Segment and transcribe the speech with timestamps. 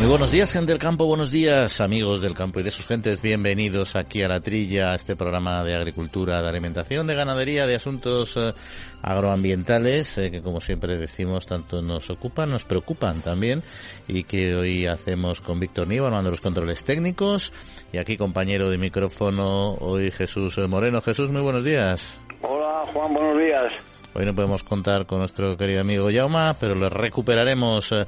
[0.00, 3.20] Muy buenos días, gente del campo, buenos días, amigos del campo y de sus gentes.
[3.20, 7.74] Bienvenidos aquí a La Trilla, a este programa de agricultura, de alimentación, de ganadería, de
[7.74, 8.54] asuntos eh,
[9.02, 13.62] agroambientales, eh, que como siempre decimos, tanto nos ocupan, nos preocupan también,
[14.08, 17.52] y que hoy hacemos con Víctor Niva, de los controles técnicos,
[17.92, 21.02] y aquí compañero de micrófono, hoy Jesús Moreno.
[21.02, 22.18] Jesús, muy buenos días.
[22.40, 23.70] Hola, Juan, buenos días.
[24.12, 28.06] Hoy no podemos contar con nuestro querido amigo Yauma, pero lo recuperaremos eh,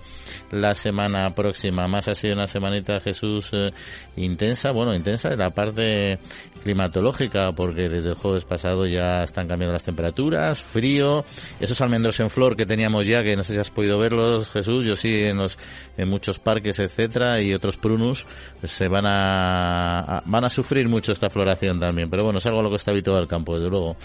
[0.51, 1.87] la semana próxima.
[1.87, 3.71] Más ha sido una semanita, Jesús, eh,
[4.17, 6.19] intensa, bueno, intensa en la parte
[6.63, 11.25] climatológica, porque desde el jueves pasado ya están cambiando las temperaturas, frío,
[11.61, 14.87] esos almendros en flor que teníamos ya, que no sé si has podido verlos, Jesús,
[14.87, 15.59] yo sí, en, los,
[15.97, 18.27] en muchos parques, etcétera, y otros prunus,
[18.61, 22.61] pues se van a, van a sufrir mucho esta floración también, pero bueno, es algo
[22.61, 23.97] a lo que está habituado al campo, desde luego.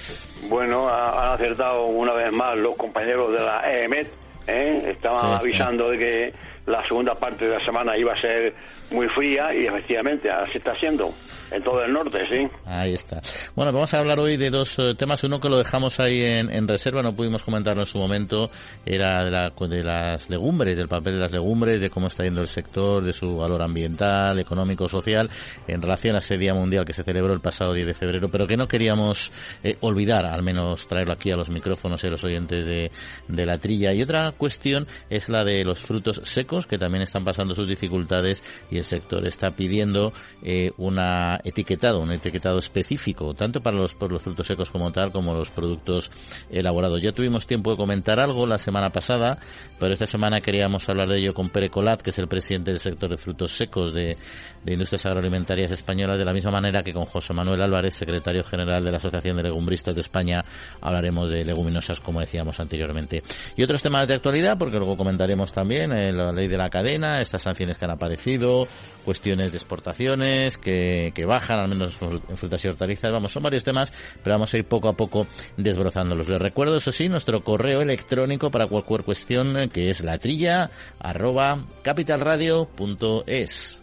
[0.49, 4.07] Bueno, han acertado una vez más los compañeros de la EMET,
[4.47, 4.91] ¿eh?
[4.91, 6.33] estaban avisando de que
[6.65, 8.53] la segunda parte de la semana iba a ser
[8.91, 11.13] muy fría y efectivamente así está siendo
[11.51, 12.47] en todo el norte, sí.
[12.65, 13.21] Ahí está.
[13.55, 15.23] Bueno, vamos a hablar hoy de dos eh, temas.
[15.23, 18.49] Uno que lo dejamos ahí en, reserva, no pudimos comentarlo en su momento,
[18.85, 22.41] era de, la, de las legumbres, del papel de las legumbres, de cómo está yendo
[22.41, 25.29] el sector, de su valor ambiental, económico, social,
[25.67, 28.47] en relación a ese Día Mundial que se celebró el pasado 10 de febrero, pero
[28.47, 29.31] que no queríamos
[29.63, 32.91] eh, olvidar, al menos traerlo aquí a los micrófonos y a los oyentes de,
[33.27, 33.93] de la trilla.
[33.93, 38.43] Y otra cuestión es la de los frutos secos, que también están pasando sus dificultades
[38.69, 44.11] y el sector está pidiendo eh, una etiquetado, un etiquetado específico, tanto para los, por
[44.11, 46.11] los frutos secos como tal, como los productos
[46.49, 47.01] elaborados.
[47.01, 49.39] Ya tuvimos tiempo de comentar algo la semana pasada,
[49.79, 52.79] pero esta semana queríamos hablar de ello con Pere Colat, que es el presidente del
[52.79, 54.17] sector de frutos secos de,
[54.63, 58.83] de Industrias Agroalimentarias Españolas, de la misma manera que con José Manuel Álvarez, secretario general
[58.83, 60.43] de la Asociación de Legumbristas de España,
[60.81, 63.23] hablaremos de leguminosas, como decíamos anteriormente.
[63.55, 67.21] Y otros temas de actualidad, porque luego comentaremos también eh, la ley de la cadena,
[67.21, 68.67] estas sanciones que han aparecido,
[69.05, 73.11] cuestiones de exportaciones que, que bajan, al menos en frutas y hortalizas.
[73.11, 73.91] Vamos, son varios temas,
[74.23, 75.27] pero vamos a ir poco a poco
[75.57, 76.27] desbrozándolos.
[76.27, 80.71] Les recuerdo, eso sí, nuestro correo electrónico para cualquier cuestión, eh, que es la trilla
[80.99, 83.79] arroba capitalradio.es.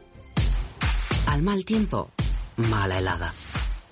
[1.27, 2.11] Al mal tiempo,
[2.57, 3.35] mala helada.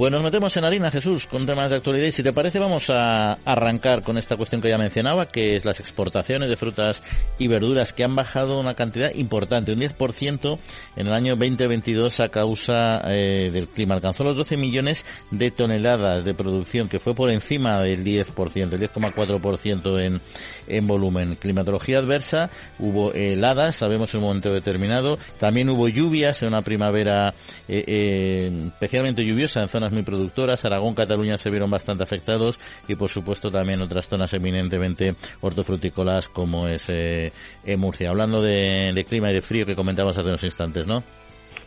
[0.00, 2.06] Pues nos metemos en harina, Jesús, con temas de actualidad.
[2.06, 5.66] Y si te parece, vamos a arrancar con esta cuestión que ya mencionaba, que es
[5.66, 7.02] las exportaciones de frutas
[7.38, 10.58] y verduras, que han bajado una cantidad importante, un 10%
[10.96, 13.94] en el año 2022 a causa eh, del clima.
[13.94, 18.80] Alcanzó los 12 millones de toneladas de producción, que fue por encima del 10%, el
[18.80, 20.22] 10,4% en,
[20.66, 21.36] en volumen.
[21.36, 25.18] Climatología adversa, hubo heladas, sabemos en un momento determinado.
[25.38, 27.34] También hubo lluvias en una primavera
[27.68, 30.64] eh, eh, especialmente lluviosa en zonas muy productoras.
[30.64, 36.68] Aragón, Cataluña se vieron bastante afectados y, por supuesto, también otras zonas eminentemente hortofrutícolas como
[36.68, 37.32] es eh,
[37.78, 38.10] Murcia.
[38.10, 41.02] Hablando de, clima y de frío que comentamos hace unos instantes, ¿no?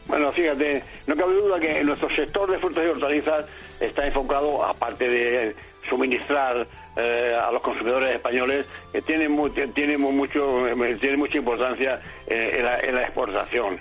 [0.06, 3.46] Bueno, fíjate, no cabe duda que nuestro sector de frutas y hortalizas
[3.80, 5.56] está enfocado, aparte de
[5.90, 6.68] suministrar
[6.98, 9.28] eh, a los consumidores españoles, que tiene,
[9.74, 10.66] tiene, mucho,
[11.00, 13.80] tiene mucha importancia eh, en la exportación.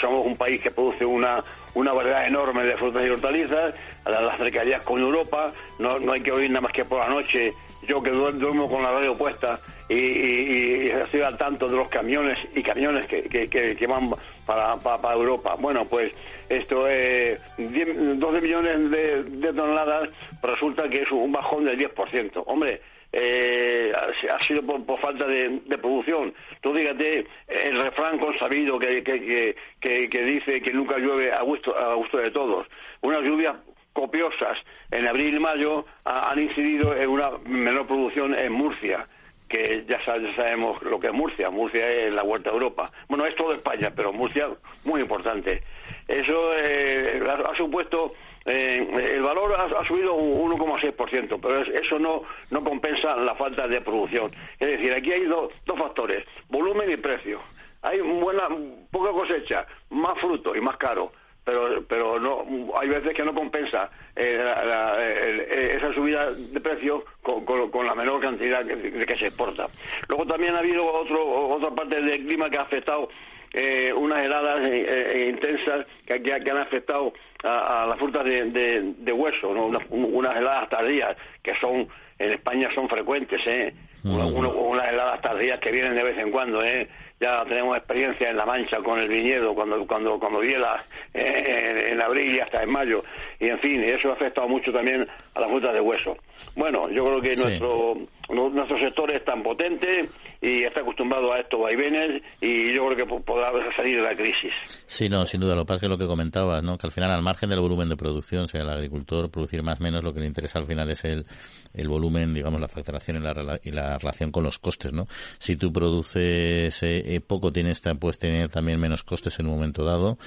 [0.00, 1.42] Somos un país que produce una,
[1.74, 3.74] una variedad enorme de frutas y hortalizas,
[4.04, 7.54] las cercanías con Europa, no, no hay que oír nada más que por la noche,
[7.86, 13.06] yo que duermo con la radio puesta y, al tanto de los camiones y camiones
[13.06, 14.10] que, que, van
[14.46, 15.56] para, para, Europa.
[15.58, 16.12] Bueno, pues
[16.48, 20.10] esto es 12 millones de, de toneladas,
[20.42, 22.42] resulta que es un bajón del 10%.
[22.46, 22.80] Hombre,
[23.16, 26.34] eh, ha sido por, falta de, producción.
[26.60, 31.94] Tú dígate el refrán consabido que, que, que, dice que nunca llueve a gusto, a
[31.94, 32.66] gusto de todos.
[33.02, 33.54] Unas lluvias
[33.92, 34.58] copiosas
[34.90, 39.06] en abril y mayo han incidido en una menor producción en Murcia
[39.48, 41.50] que ya, sabemos lo que es Murcia.
[41.50, 42.90] Murcia es la Huerta de Europa.
[43.08, 44.48] Bueno, es todo España, pero Murcia
[44.82, 45.62] muy importante.
[46.08, 48.14] Eso eh, ha supuesto
[48.46, 53.80] eh, el valor ha, subido un 1,6%, pero eso no, no compensa la falta de
[53.80, 54.32] producción.
[54.60, 57.40] Es decir, aquí hay dos factores, volumen y precio.
[57.82, 58.48] Hay buena,
[58.90, 61.12] poca cosecha, más fruto y más caro.
[61.44, 62.44] pero pero no
[62.78, 69.06] hay veces que no compensa eh, esa subida de precios con, la menor cantidad que,
[69.06, 69.68] que, se exporta.
[70.08, 73.08] Luego también ha habido otro, otra parte del clima que ha afectado
[73.54, 77.12] eh, unas heladas eh, intensas que, que, han afectado
[77.42, 83.72] a, las frutas de, hueso, unas, heladas tardías que son en España son frecuentes, ¿eh?
[84.04, 86.88] unas heladas tardías que vienen de vez en cuando, ¿eh?
[87.20, 90.84] ya tenemos experiencia en La Mancha con el viñedo, cuando cuando cuando hiela
[91.14, 93.04] eh, en, abril y hasta en mayo.
[93.40, 96.16] Y en fin, eso ha afectado mucho también a las frutas de hueso.
[96.56, 97.96] Bueno, yo creo que nuestro
[98.28, 100.08] nuestro sector es tan potente
[100.40, 104.52] y está acostumbrado a estos vaivenes y yo creo que podrá salir de la crisis.
[104.86, 105.54] Sí, no, sin duda.
[105.54, 106.78] Lo que pasa es que lo que comentabas, ¿no?
[106.78, 110.02] que al final, al margen del volumen de producción, sea el agricultor producir más menos,
[110.02, 111.26] lo que le interesa al final es el,
[111.72, 114.92] el volumen, digamos, la facturación y la, y la relación con los costes.
[114.92, 115.06] ¿no?
[115.38, 120.18] Si tú produces eh, poco, tienes, puedes tener también menos costes en un momento dado,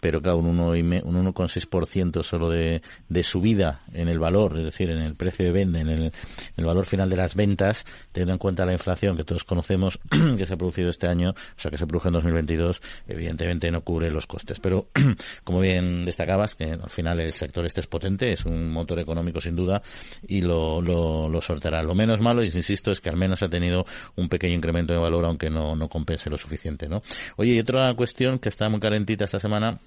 [0.00, 5.14] pero claro, un 1,6% solo de, de subida en el valor, es decir, en el
[5.14, 6.12] precio de venta, en el,
[6.56, 10.00] el valor final de las ventas, ventas, teniendo en cuenta la inflación que todos conocemos
[10.38, 13.82] que se ha producido este año, o sea, que se produjo en 2022, evidentemente no
[13.82, 14.60] cubre los costes.
[14.60, 14.88] Pero,
[15.44, 19.40] como bien destacabas, que al final el sector este es potente, es un motor económico
[19.40, 19.82] sin duda,
[20.26, 21.82] y lo, lo, lo sorteará.
[21.82, 23.84] Lo menos malo, y insisto, es que al menos ha tenido
[24.16, 27.02] un pequeño incremento de valor, aunque no, no compense lo suficiente, ¿no?
[27.36, 29.80] Oye, y otra cuestión que está muy calentita esta semana,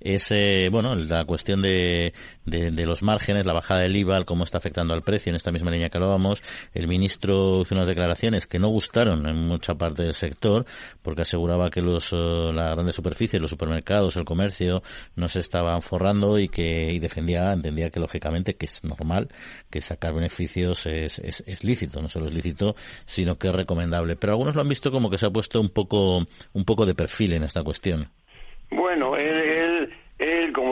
[0.00, 2.12] es eh, bueno la cuestión de,
[2.44, 5.30] de, los márgenes, la bajada del IVA, cómo está afectando al precio.
[5.30, 6.42] En esta misma línea que hablábamos,
[6.74, 10.66] el ministro hizo unas declaraciones que no gustaron en mucha parte del sector,
[11.02, 12.16] porque aseguraba que los, eh,
[12.52, 14.82] las grandes superficies, los supermercados, el comercio,
[15.16, 19.28] no se estaban forrando y que y defendía, entendía que lógicamente que es normal
[19.70, 24.16] que sacar beneficios es, es, lícito, no solo es lícito, sino que es recomendable.
[24.16, 26.94] Pero algunos lo han visto como que se ha puesto un poco, un poco de
[26.94, 28.10] perfil en esta cuestión.
[28.70, 29.35] Bueno, como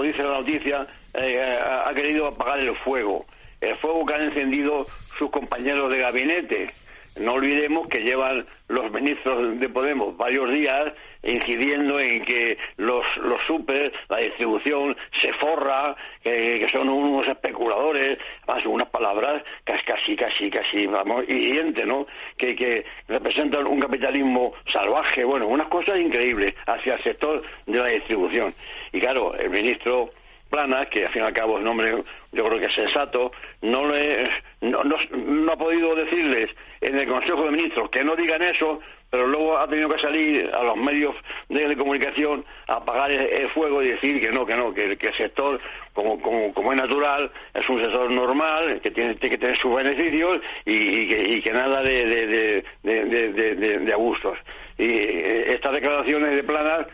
[0.04, 3.26] dice la noticia, eh, ha querido apagar el fuego,
[3.60, 4.86] el fuego que han encendido
[5.18, 6.70] sus compañeros de gabinete.
[7.16, 13.40] No olvidemos que llevan los ministros de Podemos varios días incidiendo en que los, los
[13.46, 20.86] super, la distribución se forra, que son unos especuladores, más unas palabras casi, casi, casi,
[20.86, 22.06] vamos, hiriente, ¿no?
[22.36, 27.86] Que, que representan un capitalismo salvaje, bueno, unas cosas increíbles hacia el sector de la
[27.86, 28.52] distribución.
[28.92, 30.10] Y claro, el ministro
[30.54, 33.32] Plana, que al fin y al cabo es un hombre, yo creo que es sensato,
[33.62, 34.22] no, le,
[34.60, 36.48] no, no, ha podido decirles
[36.80, 38.78] en el Consejo de Ministros que no digan eso,
[39.10, 41.16] pero luego ha tenido que salir a los medios
[41.48, 45.60] de comunicación a apagar el, fuego y decir que no, que no, que, el sector,
[45.92, 50.40] como, como, como, es natural, es un sector normal, que tiene, que tener sus beneficios
[50.64, 54.38] y, que, y que, nada de, de, de, abusos.
[54.78, 56.86] Y eh, estas declaraciones de Plana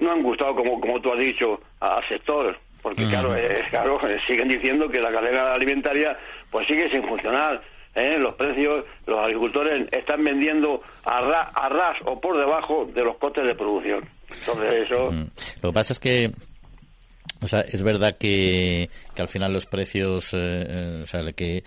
[0.00, 4.48] no han gustado, como, como tú has dicho, al sector porque claro, eh, claro, siguen
[4.48, 6.16] diciendo que la cadena alimentaria
[6.50, 7.60] pues sigue sin funcionar.
[7.94, 8.18] ¿eh?
[8.18, 13.46] Los precios, los agricultores están vendiendo a, a ras o por debajo de los costes
[13.46, 14.08] de producción.
[14.28, 15.10] Entonces eso.
[15.62, 16.30] Lo que pasa es que
[17.42, 21.62] o sea, es verdad que, que al final los precios, eh, eh, o sea, que,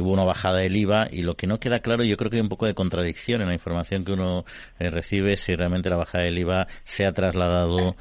[0.00, 2.42] hubo una bajada del IVA y lo que no queda claro, yo creo que hay
[2.42, 4.44] un poco de contradicción en la información que uno
[4.78, 7.96] eh, recibe si realmente la bajada del IVA se ha trasladado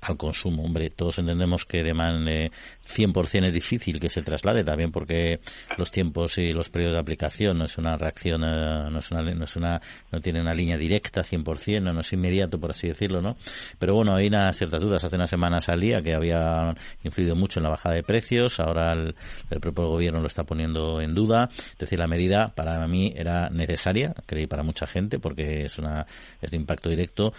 [0.00, 0.64] al consumo.
[0.64, 5.38] Hombre, todos entendemos que de man 100% es difícil que se traslade también porque
[5.78, 9.44] los tiempos y los periodos de aplicación no es una reacción, no es una, no
[9.44, 9.80] es una,
[10.10, 13.36] no tiene una línea directa 100%, no, no es inmediato por así decirlo, ¿no?
[13.78, 15.04] Pero bueno, hay unas ciertas dudas.
[15.04, 18.21] Hace unas semanas salía que había influido mucho en la bajada de precios,
[18.58, 19.14] ahora el,
[19.60, 21.48] propio gobierno lo está poniendo en duda.
[21.52, 26.06] Es decir, la medida para mí era necesaria, creí para mucha gente, porque es, una,
[26.40, 27.32] es de impacto directo,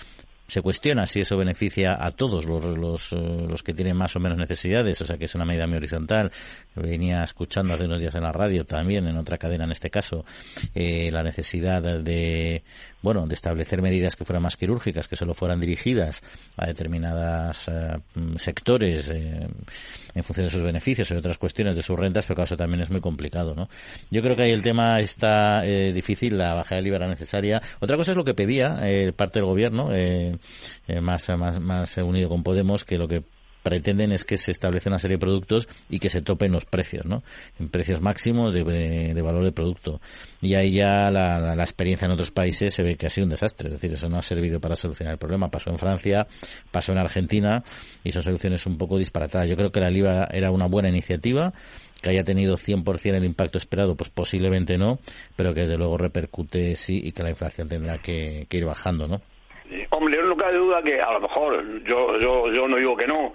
[0.47, 3.15] se cuestiona si eso beneficia a todos los, los, eh,
[3.47, 6.31] los, que tienen más o menos necesidades, o sea que es una medida muy horizontal.
[6.75, 10.25] Venía escuchando hace unos días en la radio también, en otra cadena en este caso,
[10.75, 12.63] eh, la necesidad de,
[13.03, 16.23] bueno, de establecer medidas que fueran más quirúrgicas, que solo fueran dirigidas
[16.57, 17.99] a determinados eh,
[18.37, 22.81] sectores en función de sus beneficios y otras cuestiones de sus rentas, pero eso también
[22.81, 23.69] es muy complicado, ¿no?
[24.09, 27.61] Yo creo que ahí el tema está difícil, la bajada de IVA necesaria.
[27.79, 28.79] Otra cosa es lo que pedía
[29.15, 30.37] parte del gobierno, eh,
[31.01, 33.23] más, más, más unido con Podemos, que lo que
[33.63, 37.05] pretenden es que se establece una serie de productos y que se topen los precios,
[37.05, 37.23] ¿no?
[37.59, 40.01] En precios máximos de, valor de producto.
[40.41, 43.31] Y ahí ya la, la, experiencia en otros países se ve que ha sido un
[43.31, 43.69] desastre.
[43.69, 45.49] Es decir, eso no ha servido para solucionar el problema.
[45.49, 46.27] Pasó en Francia,
[46.71, 47.63] pasó en Argentina
[48.03, 49.47] y son soluciones un poco disparatadas.
[49.47, 51.53] Yo creo que la LIVA era una buena iniciativa
[52.01, 54.99] que haya tenido 100% el impacto esperado, pues posiblemente no,
[55.37, 59.21] pero que desde luego repercute sí y que la inflación tendrá que ir bajando, ¿no?
[59.91, 63.33] Hombre, lo cabe duda que a lo mejor, yo, yo, yo no digo que no,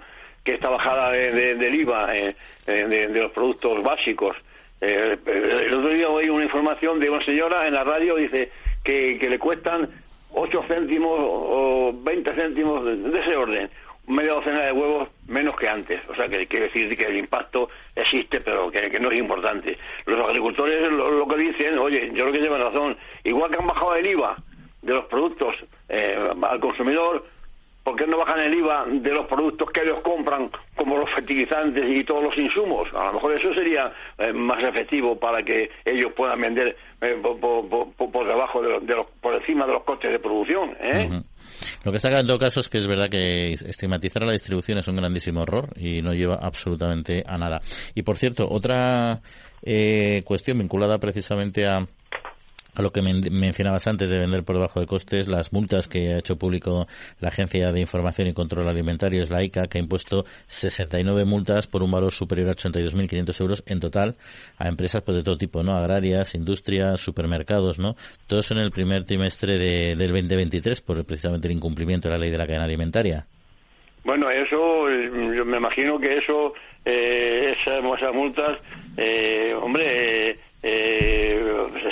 [0.49, 4.35] esta bajada de, del IVA eh, de, los productos básicos.
[4.81, 8.51] Eh, el otro día oí una información de una señora en la radio, dice
[8.83, 9.89] que, que le cuestan
[10.31, 13.69] 8 céntimos o 20 céntimos de ese orden
[14.09, 16.01] media docena de huevos menos que antes.
[16.09, 19.77] O sea, que quiere decir que el impacto existe, pero que, no es importante.
[20.05, 23.95] Los agricultores lo, que dicen, oye, yo creo que llevan razón, igual que han bajado
[23.95, 24.35] el IVA
[24.81, 25.55] de los productos
[25.89, 27.25] eh, al consumidor,
[27.89, 31.83] ¿por qué no bajan el IVA de los productos que ellos compran, como los fertilizantes
[31.89, 32.87] y todos los insumos?
[32.93, 38.27] A lo mejor eso sería eh, más efectivo para que ellos puedan vender eh, por,
[38.27, 40.77] debajo de, los, por encima de los costes de producción.
[40.79, 41.09] ¿eh?
[41.83, 44.77] Lo que está en todo caso es que es verdad que estigmatizar a la distribución
[44.77, 47.59] es un grandísimo error y no lleva absolutamente a nada.
[47.95, 49.21] Y por cierto, otra
[49.63, 51.87] eh, cuestión vinculada precisamente a
[52.79, 56.19] a lo que mencionabas antes de vender por debajo de costes, las multas que ha
[56.19, 56.87] hecho público
[57.19, 61.67] la Agencia de Información y Control Alimentario, es la ICA, que ha impuesto 69 multas
[61.67, 64.15] por un valor superior a 82.500 euros en total
[64.57, 65.75] a empresas pues, de todo tipo, ¿no?
[65.75, 67.95] Agrarias, industrias, supermercados, ¿no?
[68.27, 72.19] Todo eso en el primer trimestre de, del 2023 por precisamente el incumplimiento de la
[72.19, 73.25] ley de la cadena alimentaria.
[74.05, 74.89] Bueno, eso,
[75.35, 76.53] yo me imagino que eso,
[76.85, 77.83] eh, esas,
[78.13, 78.61] multas,
[78.95, 81.18] eh, hombre, eh, eh,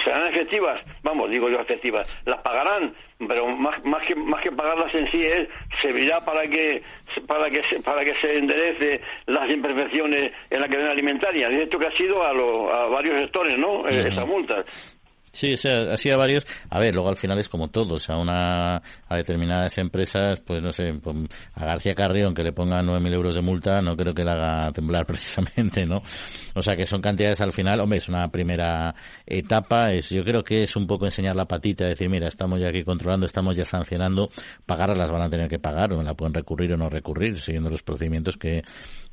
[0.03, 2.93] serán efectivas, vamos, digo yo efectivas, las pagarán,
[3.27, 5.47] pero más, más que más que pagarlas en sí es
[5.81, 6.83] servirá para que
[7.25, 11.49] para que para que se enderece las imperfecciones en la cadena alimentaria.
[11.49, 13.87] De hecho que ha sido a, a varios sectores, ¿no?
[13.87, 14.65] Eh, esas multas.
[15.37, 16.47] Sí, o sea, ha sido varios.
[16.67, 17.93] A ver, luego al final es como todo.
[17.93, 18.77] O sea, una,
[19.07, 21.15] a determinadas empresas, pues no sé, pues,
[21.53, 24.71] a García Carrión que le ponga 9.000 euros de multa, no creo que le haga
[24.71, 26.01] temblar precisamente, ¿no?
[26.55, 27.79] O sea, que son cantidades al final.
[27.81, 28.95] Hombre, es una primera
[29.27, 29.93] etapa.
[29.93, 32.83] Es, yo creo que es un poco enseñar la patita, decir, mira, estamos ya aquí
[32.83, 34.31] controlando, estamos ya sancionando.
[34.65, 37.69] Pagarlas las van a tener que pagar, o la pueden recurrir o no recurrir, siguiendo
[37.69, 38.63] los procedimientos que,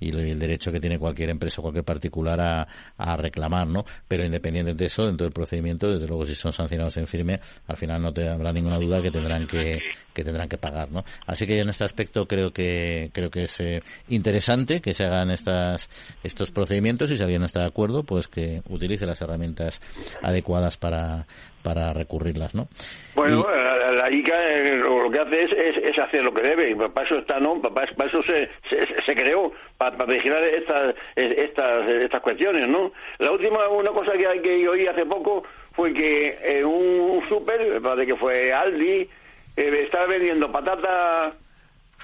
[0.00, 2.66] y el derecho que tiene cualquier empresa o cualquier particular a,
[2.96, 3.84] a reclamar, ¿no?
[4.08, 7.40] Pero independiente de eso, dentro del procedimiento, desde luego luego si son sancionados en firme,
[7.66, 11.04] al final no te habrá ninguna duda que tendrán que, que tendrán que pagar, ¿no?
[11.26, 15.30] Así que en este aspecto creo que creo que es eh, interesante que se hagan
[15.30, 15.90] estas
[16.22, 19.80] estos procedimientos y si alguien no está de acuerdo, pues que utilice las herramientas
[20.22, 21.26] adecuadas para
[21.64, 22.68] para recurrirlas, ¿no?
[23.14, 27.06] Bueno, la, ICA eh, lo que hace es, es, hacer lo que debe, y para
[27.06, 27.58] eso está, ¿no?
[27.62, 32.92] Para, eso se, se, creó, para, vigilar estas, estas, estas cuestiones, ¿no?
[33.18, 35.44] La última, una cosa que, que oí hace poco
[35.74, 39.08] fue que en un, súper, parece que fue Aldi,
[39.56, 41.34] eh, estaba vendiendo patatas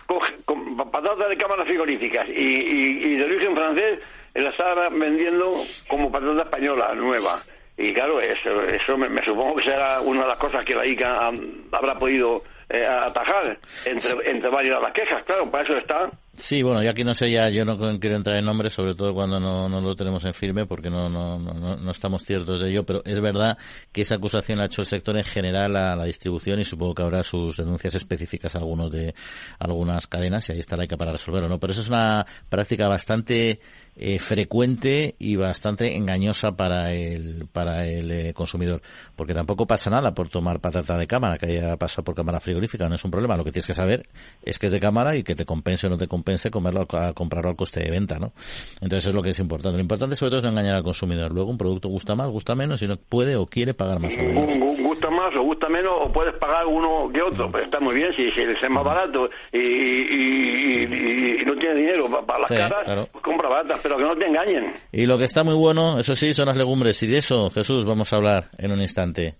[0.07, 4.01] con, patatas de cámaras frigoríficas y, y, de origen francés
[4.35, 5.55] la estaba vendiendo
[5.89, 7.43] como patata española nueva.
[7.77, 11.33] Y claro, eso, eso me, supongo que será una de las cosas que la ICA
[11.73, 15.25] habrá podido eh, atajar entre, entre varias las quejas.
[15.25, 16.11] Claro, para eso está.
[16.41, 19.13] Sí, bueno, ya aquí no sé, ya yo no quiero entrar en nombres, sobre todo
[19.13, 22.71] cuando no, no lo tenemos en firme, porque no, no, no, no estamos ciertos de
[22.71, 23.59] ello, pero es verdad
[23.93, 26.95] que esa acusación la ha hecho el sector en general a la distribución y supongo
[26.95, 29.15] que habrá sus denuncias específicas a algunos de
[29.59, 31.59] algunas cadenas y ahí está la ICA para resolverlo, ¿no?
[31.59, 33.61] Pero eso es una práctica bastante
[33.97, 38.81] eh, frecuente y bastante engañosa para el, para el eh, consumidor,
[39.15, 42.89] porque tampoco pasa nada por tomar patata de cámara, que haya pasado por cámara frigorífica,
[42.89, 44.07] no es un problema, lo que tienes que saber
[44.43, 47.13] es que es de cámara y que te compense o no te compense comerlo a
[47.15, 48.33] comprarlo al coste de venta, ¿no?
[48.81, 49.77] Entonces es lo que es importante.
[49.77, 51.33] Lo importante sobre todo es no engañar al consumidor.
[51.33, 54.19] Luego un producto gusta más, gusta menos, si no puede o quiere pagar más o
[54.19, 54.79] menos.
[54.79, 57.51] Gusta más o gusta menos o puedes pagar uno que otro.
[57.51, 62.41] Pues está muy bien si, si es más barato y, y, no tiene dinero para,
[62.41, 64.75] las caras, pues compra baratas, pero que no te engañen.
[64.93, 67.03] Y lo que está muy bueno, eso sí, son las legumbres.
[67.03, 69.37] Y de eso, Jesús, vamos a hablar en un instante.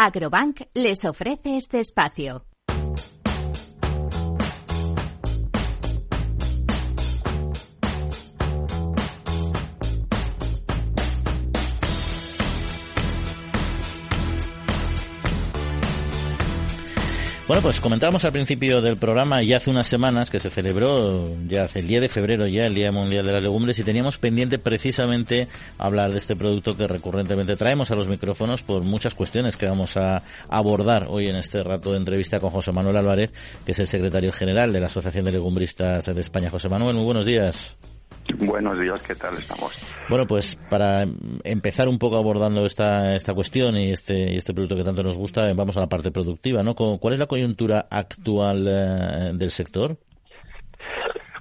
[0.00, 2.44] Agrobank les ofrece este espacio.
[17.48, 21.64] Bueno, pues comentábamos al principio del programa ya hace unas semanas que se celebró ya
[21.64, 24.58] hace el día de febrero ya el Día Mundial de las Legumbres y teníamos pendiente
[24.58, 29.64] precisamente hablar de este producto que recurrentemente traemos a los micrófonos por muchas cuestiones que
[29.64, 33.30] vamos a abordar hoy en este rato de entrevista con José Manuel Álvarez,
[33.64, 36.50] que es el secretario general de la Asociación de Legumbristas de España.
[36.50, 37.78] José Manuel, muy buenos días.
[38.38, 39.72] Buenos días, ¿qué tal estamos?
[40.08, 41.06] Bueno, pues para
[41.44, 45.52] empezar un poco abordando esta, esta cuestión y este, este producto que tanto nos gusta,
[45.54, 46.74] vamos a la parte productiva, ¿no?
[46.74, 49.96] ¿Cuál es la coyuntura actual eh, del sector?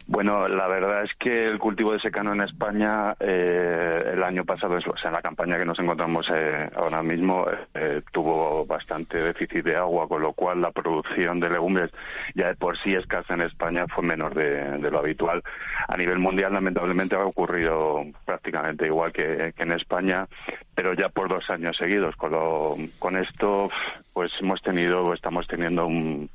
[0.10, 4.78] Bueno, la verdad es que el cultivo de secano en España eh, el año pasado,
[4.78, 9.66] o sea, en la campaña que nos encontramos eh, ahora mismo, eh, tuvo bastante déficit
[9.66, 11.92] de agua, con lo cual la producción de legumbres
[12.36, 15.44] ya de por sí escasa en España fue menor de, lo habitual.
[15.90, 20.26] A nivel mundial, lamentablemente, ha ocurrido prácticamente igual que, en España,
[20.74, 22.16] pero ya por dos años seguidos.
[22.16, 23.70] Con, con esto,
[24.14, 26.30] pues hemos tenido, estamos teniendo un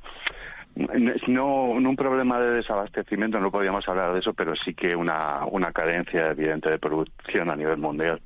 [1.27, 5.71] no, un problema de desabastecimiento, no podíamos hablar de eso, pero sí que una, una
[5.71, 8.21] carencia evidente de producción a nivel mundial.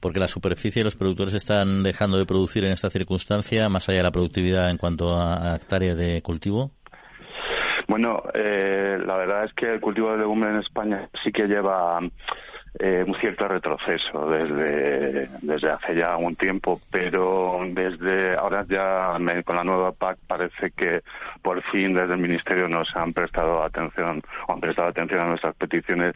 [0.00, 3.98] Porque la superficie y los productores están dejando de producir en esta circunstancia, más allá
[3.98, 6.70] de la productividad en cuanto a hectáreas de cultivo.
[7.88, 11.98] Bueno, eh, la verdad es que el cultivo de legumbre en España sí que lleva
[12.78, 19.56] eh, un cierto retroceso desde, desde hace ya un tiempo, pero desde ahora ya con
[19.56, 21.02] la nueva PAC parece que
[21.42, 25.54] por fin desde el Ministerio nos han prestado atención o han prestado atención a nuestras
[25.56, 26.14] peticiones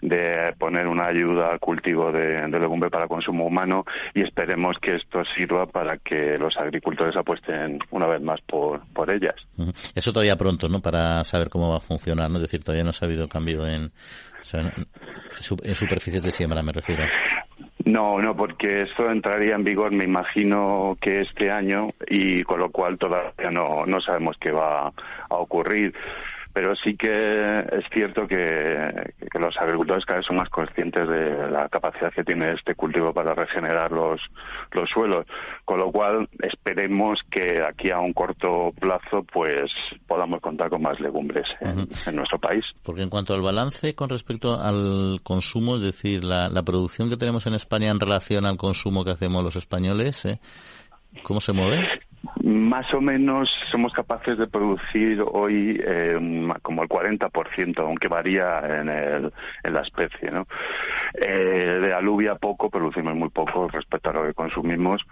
[0.00, 5.24] de poner una ayuda al cultivo de, legumbre para consumo humano y esperemos que esto
[5.36, 9.36] sirva para que los agricultores apuesten una vez más por, por ellas.
[9.94, 10.80] Eso todavía pronto, ¿no?
[10.80, 12.36] Para saber cómo va a funcionar, ¿no?
[12.36, 13.92] Es decir, todavía no ha habido cambio en
[14.52, 17.04] en, superficies de siembra me refiero.
[17.84, 22.70] No, no, porque esto entraría en vigor, me imagino que este año y con lo
[22.70, 25.92] cual todavía no, no sabemos qué va a ocurrir
[26.52, 31.68] pero sí que es cierto que, los agricultores cada vez son más conscientes de la
[31.68, 34.20] capacidad que tiene este cultivo para regenerar los,
[34.72, 35.26] los suelos,
[35.64, 39.70] con lo cual esperemos que aquí a un corto plazo pues
[40.06, 42.64] podamos contar con más legumbres en, nuestro país.
[42.82, 47.46] Porque en cuanto al balance con respecto al consumo, es decir, la, producción que tenemos
[47.46, 50.38] en España en relación al consumo que hacemos los españoles, ¿eh?
[51.24, 51.78] ¿cómo se mueve?
[52.42, 58.88] Más o menos somos capaces de producir hoy eh, como el 40%, aunque varía en,
[58.88, 59.32] el,
[59.64, 60.30] la especie.
[60.30, 60.46] ¿no?
[61.14, 65.02] Eh, de alubia poco, producimos muy poco respecto a lo que consumimos,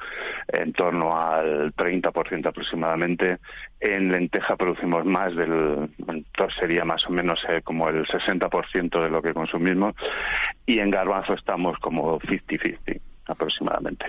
[0.49, 3.39] en torno al 30% aproximadamente.
[3.81, 5.91] En lenteja producimos más del,
[6.59, 9.95] sería más o menos eh, como el 60% de lo que consumimos.
[10.65, 14.07] Y en garbanzo estamos como 50-50 aproximadamente.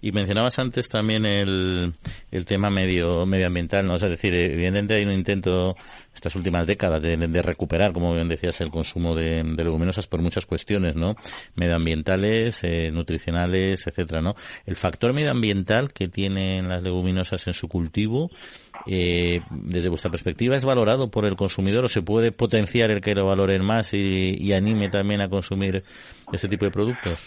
[0.00, 1.94] Y mencionabas antes también el,
[2.30, 3.96] el tema medio medioambiental, ¿no?
[3.96, 5.76] es decir, evidentemente hay un intento
[6.14, 10.94] estas últimas décadas de, recuperar, como bien decías, el consumo de, leguminosas por muchas cuestiones,
[10.94, 11.16] ¿no?
[11.54, 14.34] Medioambientales, eh, nutricionales, etcétera, ¿no?
[14.66, 18.30] El factor medioambiental que tienen las leguminosas en su cultivo,
[18.86, 23.14] eh, desde vuestra perspectiva, ¿es valorado por el consumidor o se puede potenciar el que
[23.14, 25.84] lo valoren más y, y anime también a consumir
[26.32, 27.20] este tipo de productos?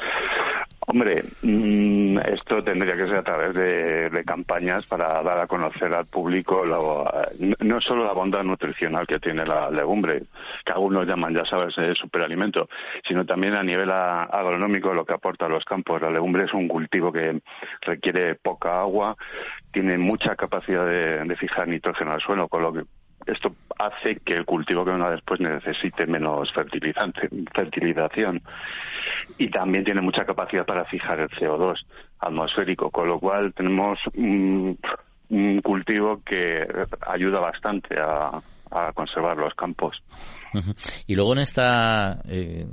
[0.88, 6.06] Hombre, mm, esto tendría que ser a través de, campañas para dar a conocer al
[6.06, 6.64] público
[7.60, 10.24] no solo la bondad nutricional que tiene la legumbre,
[10.66, 12.70] que algunos llaman, ya sabes, el superalimento,
[13.06, 16.02] sino también a nivel agronómico lo que aporta a los campos.
[16.02, 17.42] La legumbre es un cultivo que
[17.82, 19.16] requiere poca agua,
[19.72, 22.84] tiene mucha capacidad de, de fijar nitrógeno al suelo, con lo que
[23.26, 28.42] esto hace que el cultivo que venga después necesite menos fertilizante, fertilización.
[29.38, 31.86] Y también tiene mucha capacidad para fijar el CO2
[32.20, 34.78] atmosférico, con lo cual tenemos un,
[35.64, 36.68] cultivo que
[37.08, 38.42] ayuda bastante a,
[38.94, 40.02] conservar los campos.
[41.08, 42.66] Y luego en esta, eh,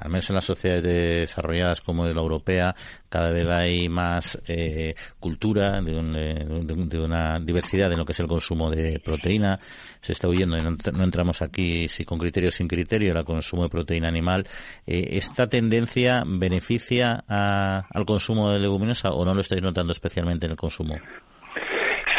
[0.00, 2.74] al menos en las sociedades desarrolladas como de la europea,
[3.08, 8.70] cada vez hay más eh, cultura de, una diversidad en lo que es el consumo
[8.70, 9.58] de proteína.
[10.00, 13.64] Se está huyendo, y no, entramos aquí si con criterio o sin criterio, el consumo
[13.64, 14.46] de proteína animal.
[14.86, 20.52] Eh, ¿Esta tendencia beneficia al consumo de leguminosa o no lo estáis notando especialmente en
[20.52, 20.96] el consumo?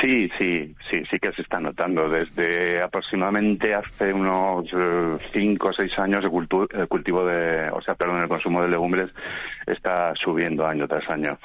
[0.04, 2.10] Sí, sí, sí, sí que se está notando.
[2.10, 8.22] Desde aproximadamente hace unos eh, cinco o seis años el, cultivo de, o sea, perdón,
[8.22, 9.12] el consumo de legumbres
[9.66, 11.40] está subiendo año tras año.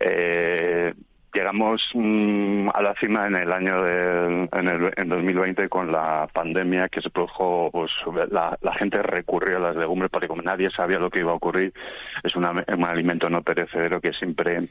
[0.00, 0.92] Eh,
[1.32, 6.28] llegamos mm, a la cima en el año de, en, el, en 2020 con la
[6.32, 7.92] pandemia que se produjo, pues
[8.32, 11.72] la, gente recurrió a las legumbres porque como nadie sabía lo que iba a ocurrir,
[12.24, 14.66] es un alimento no perecedero que siempre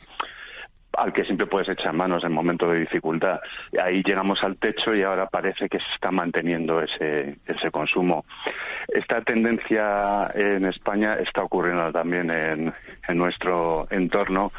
[0.98, 3.40] al que siempre puedes echar manos en momentos de dificultad.
[3.82, 8.26] Ahí llegamos al techo y ahora parece que se está manteniendo ese, ese consumo.
[8.88, 12.74] Esta tendencia en España está ocurriendo también en,
[13.08, 14.52] en nuestro entorno,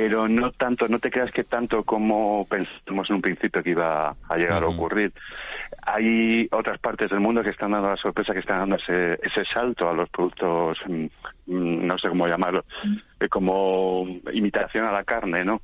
[0.00, 4.14] pero no tanto, no te creas que tanto como pensamos en un principio que iba
[4.28, 5.12] a llegar a ocurrir.
[5.82, 9.44] Hay otras partes del mundo que están dando la sorpresa, que están dando ese, ese
[9.46, 11.06] salto a los productos, mm,
[11.46, 12.64] mm, no sé cómo llamarlo,
[13.18, 15.62] eh, como imitación a la carne, ¿no?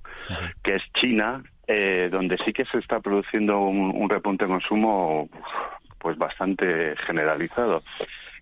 [0.65, 5.29] Que es China, eh, donde sí que se está produciendo un, repunte de consumo
[6.01, 7.85] pues bastante generalizado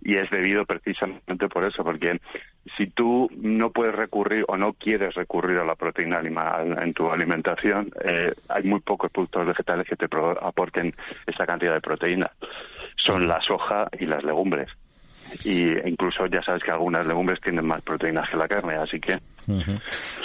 [0.00, 2.18] y es debido precisamente por eso, porque
[2.76, 7.10] si tú no puedes recurrir o no quieres recurrir a la proteína animal en tu
[7.10, 10.06] alimentación, eh, hay muy pocos productos vegetales que te
[10.40, 10.94] aporten
[11.26, 12.30] esa cantidad de proteína.
[12.96, 14.70] Son la soja y las legumbres
[15.44, 19.18] y incluso ya sabes que algunas legumbres tienen más proteínas que la carne, así que...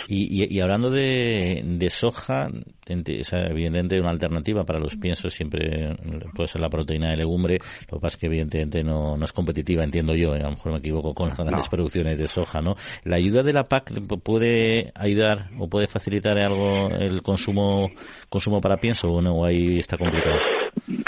[0.08, 2.50] y, hablando de, de soja,
[2.88, 5.96] evidentemente una alternativa para los piensos siempre
[6.36, 9.34] puede ser la proteína de legumbre, lo que pasa es que evidentemente no, no es
[9.34, 12.76] competitiva, entiendo yo, a lo mejor me equivoco con las grandes producciones de soja, ¿no?
[13.04, 13.92] ¿La ayuda de la PAC
[14.24, 17.90] puede ayudar o puede facilitar algo el consumo
[18.30, 19.46] consumo para pienso o no?
[19.46, 20.38] ahí está complicado?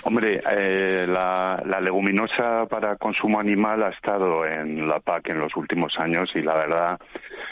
[0.10, 6.00] Hombre, eh, la, leguminosa para consumo animal ha estado en la PAC en los últimos
[6.00, 7.00] años y la verdad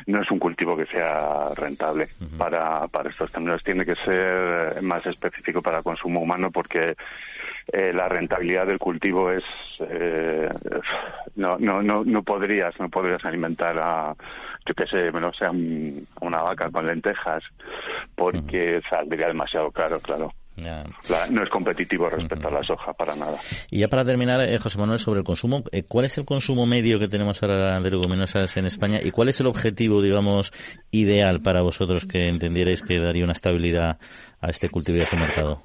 [0.07, 3.63] no es un cultivo que sea rentable para, para estos términos.
[3.63, 6.95] Tiene que ser más específico para consumo humano porque
[7.71, 9.43] eh, la rentabilidad del cultivo es
[9.81, 10.49] eh,
[11.35, 14.15] no, no, no, no podrías no podrías alimentar a
[14.65, 17.43] yo qué sé, no sea una vaca con lentejas
[18.15, 23.37] porque saldría demasiado caro, claro no es competitivo respecto a la soja para nada.
[23.69, 26.65] Y ya para terminar, eh, José Manuel, sobre el consumo, eh, ¿cuál es el consumo
[26.65, 30.51] medio que tenemos ahora de leguminosas en España y cuál es el objetivo, digamos,
[30.91, 33.99] ideal para vosotros que entendierais que daría una estabilidad
[34.41, 35.61] a este cultivo y a este mercado?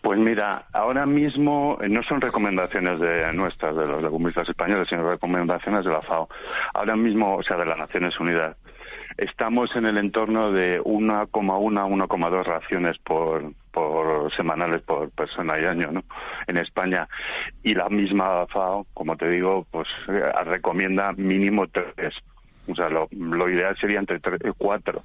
[0.00, 5.08] Pues mira, ahora mismo eh, no son recomendaciones de nuestras, de los legumistas españoles, sino
[5.08, 6.28] recomendaciones de la FAO.
[6.72, 8.56] Ahora mismo, o sea, de las Naciones Unidas
[9.18, 15.92] estamos en el entorno de 1,1 1,2 raciones por, por semanales por persona y año
[15.92, 16.04] ¿no?
[16.46, 17.08] en España.
[17.62, 22.14] Y la misma FAO como te digo pues eh, recomienda mínimo tres.
[22.66, 23.08] O sea lo,
[23.48, 25.02] ideal sería entre tres, cuatro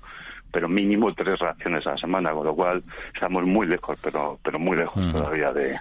[0.51, 2.83] pero mínimo tres raciones a la semana con lo cual
[3.13, 5.77] estamos muy lejos pero pero muy lejos todavía de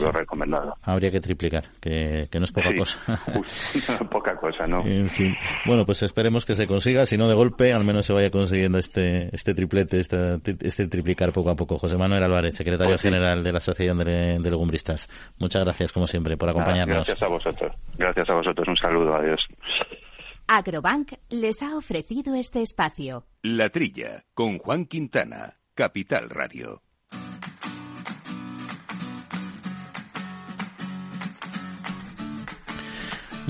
[0.00, 0.74] lo recomendado.
[0.82, 2.98] Habría que triplicar, que, no es poca cosa.
[4.10, 4.84] poca cosa, ¿no?
[4.86, 5.34] En fin.
[5.66, 8.78] Bueno, pues esperemos que se consiga, si no de golpe, al menos se vaya consiguiendo
[8.78, 11.78] este, este triplete, este, este triplicar poco a poco.
[11.78, 15.08] José Manuel Álvarez, secretario pues general de la Asociación de, de, Legumbristas.
[15.38, 17.06] Muchas gracias, como siempre, por acompañarnos.
[17.06, 17.72] gracias a vosotros.
[17.96, 18.68] Gracias a vosotros.
[18.68, 19.14] Un saludo.
[19.14, 19.46] Adiós.
[20.46, 23.24] Agrobank les ha ofrecido este espacio.
[23.42, 26.82] La Trilla, con Juan Quintana, Capital Radio.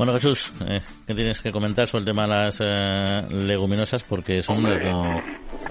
[0.02, 4.02] Bueno, Jesús, eh, ¿qué tienes que comentar sobre el tema de las eh, leguminosas?
[4.02, 4.60] Porque son...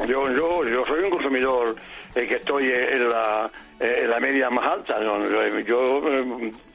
[0.07, 1.75] yo, yo, yo soy un consumidor
[2.15, 5.01] eh, que estoy en la, en la media más alta.
[5.67, 6.01] Yo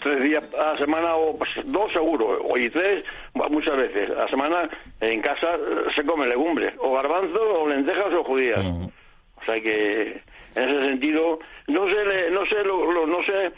[0.03, 4.11] tres días a la semana o pues, dos seguro, y tres muchas veces.
[4.11, 4.69] A la semana
[5.01, 5.57] en casa
[5.95, 8.66] se come legumbres, o garbanzos, o lentejas, o judías.
[8.66, 10.21] O sea que
[10.57, 11.38] en ese sentido,
[11.69, 13.51] no sé, no sé, no sé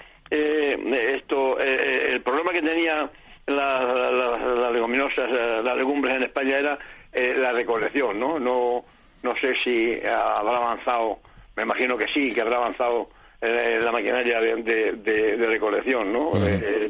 [1.17, 3.11] esto, el problema que tenía
[3.49, 6.79] las leguminosas, eh, las legumbres en España era
[7.13, 8.39] eh, la recolección, ¿no?
[8.39, 8.85] No
[9.21, 11.19] no sé si habrá avanzado,
[11.57, 13.09] me imagino que sí, que habrá avanzado
[13.41, 16.31] eh, la maquinaria de, de, recolección, ¿no?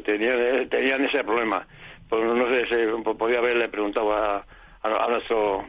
[0.05, 1.65] tenían, tenían ese problema.
[2.07, 4.45] Pues no sé, si podría haberle preguntado a,
[4.83, 5.65] a, nuestro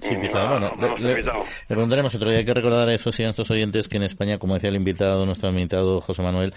[0.00, 1.24] Sí, Bueno, le, le,
[1.68, 2.38] preguntaremos otro día.
[2.40, 4.74] Hay que recordar a esos y a nuestros oyentes que en España, como decía el
[4.74, 6.52] invitado, nuestro invitado José Manuel,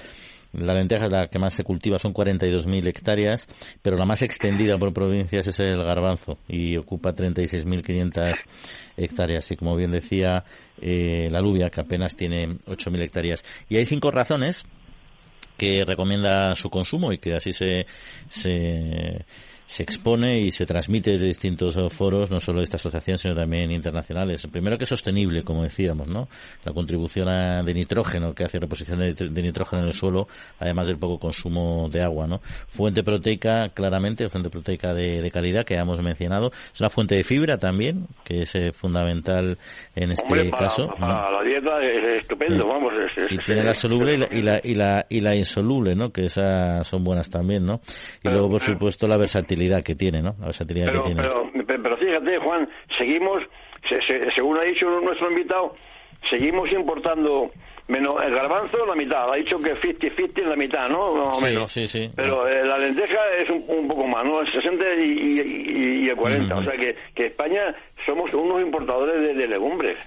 [0.57, 3.47] la lenteja es la que más se cultiva, son 42.000 hectáreas,
[3.81, 8.43] pero la más extendida por provincias es el garbanzo y ocupa 36.500
[8.97, 9.51] hectáreas.
[9.51, 10.43] Y como bien decía,
[10.81, 13.45] eh, la alubia, que apenas tiene 8.000 hectáreas.
[13.69, 14.65] Y hay cinco razones
[15.57, 17.85] que recomienda su consumo y que así se,
[18.29, 19.25] se
[19.67, 23.71] se expone y se transmite desde distintos foros, no solo de esta asociación, sino también
[23.71, 24.45] internacionales.
[24.51, 26.27] Primero que es sostenible, como decíamos, ¿no?
[26.63, 30.27] La contribución de nitrógeno que hace reposición de, nitrógeno en el suelo,
[30.59, 32.41] además del poco consumo de agua, ¿no?
[32.67, 36.51] Fuente proteica, claramente, fuente proteica de, calidad que hemos mencionado.
[36.73, 39.57] Es una fuente de fibra también, que es eh, fundamental
[39.95, 40.87] en este caso.
[40.99, 42.93] Para la dieta es estupendo, vamos.
[43.29, 46.11] y tiene la soluble y la, y la, y la, insoluble, ¿no?
[46.11, 47.81] Que esas son buenas también, ¿no?
[48.23, 50.35] Y luego, por supuesto, la versatilidad que tiene, ¿no?
[50.39, 51.21] La versatilidad pero, que tiene.
[51.21, 53.43] Pero, pero, fíjate, Juan, seguimos,
[54.35, 55.75] según ha dicho nuestro invitado,
[56.29, 57.51] seguimos importando
[57.87, 61.13] menos el garbanzo la mitad, ha dicho que 50-50 en la mitad, ¿no?
[61.13, 61.71] Más sí, menos.
[61.71, 62.09] sí, sí.
[62.15, 64.41] Pero eh, la lenteja es un, poco más, ¿no?
[64.41, 69.47] El 60 y, y, el 40, o sea que, que España somos unos importadores de,
[69.47, 69.97] legumbres.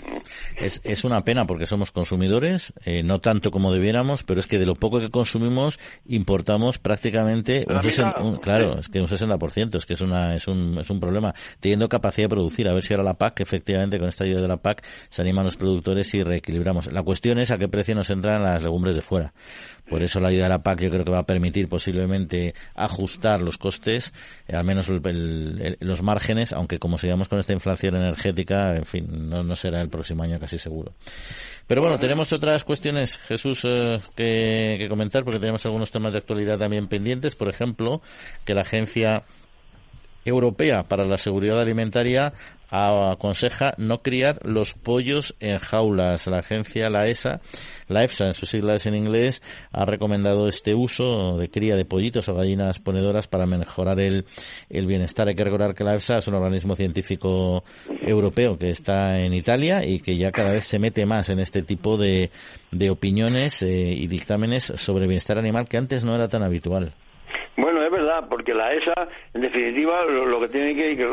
[0.56, 4.58] Es, es, una pena porque somos consumidores, eh, no tanto como debiéramos, pero es que
[4.58, 7.66] de lo poco que consumimos importamos prácticamente
[8.20, 11.34] un, claro, es que un 60%, es que es una es un es un problema,
[11.60, 14.48] teniendo capacidad de producir, a ver si ahora la PAC efectivamente con esta ayuda de
[14.48, 16.92] la PAC se animan los productores y reequilibramos.
[16.92, 19.32] La cuestión es a qué precio nos entran las legumbres de fuera.
[19.88, 23.40] Por eso la ayuda de la PAC yo creo que va a permitir posiblemente ajustar
[23.40, 24.12] los costes,
[24.46, 29.56] eh, al menos los márgenes, aunque como sigamos con esta inflación energética, en fin, no,
[29.56, 30.92] será el próximo año casi seguro.
[31.66, 36.18] Pero bueno, tenemos otras cuestiones, Jesús, eh, que, que comentar, porque tenemos algunos temas de
[36.18, 37.36] actualidad también pendientes.
[37.36, 38.00] Por ejemplo,
[38.44, 39.24] que la agencia
[40.28, 42.32] Europea para la Seguridad Alimentaria
[42.70, 46.26] aconseja no criar los pollos en jaulas.
[46.26, 47.40] La agencia, la ESA,
[47.88, 52.28] la EFSA en sus siglas en inglés, ha recomendado este uso de cría de pollitos
[52.28, 54.26] o gallinas ponedoras para mejorar el,
[54.68, 55.28] el bienestar.
[55.28, 57.64] Hay que recordar que la EFSA es un organismo científico
[58.02, 61.62] europeo que está en Italia y que ya cada vez se mete más en este
[61.62, 62.30] tipo de,
[62.70, 66.92] de opiniones eh, y dictámenes sobre bienestar animal que antes no era tan habitual.
[67.56, 71.06] Bueno, es verdad, porque la ESA, en definitiva, lo, que tiene que, a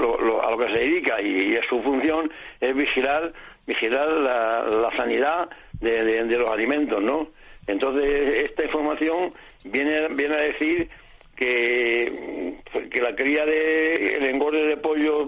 [0.52, 3.34] lo que se dedica y, es su función es vigilar,
[3.66, 5.50] vigilar la, sanidad
[5.82, 7.30] de, los alimentos, ¿no?
[7.68, 10.88] Entonces, esta información viene, viene a decir
[11.36, 12.56] que,
[12.92, 15.28] que la cría de el engorde de pollo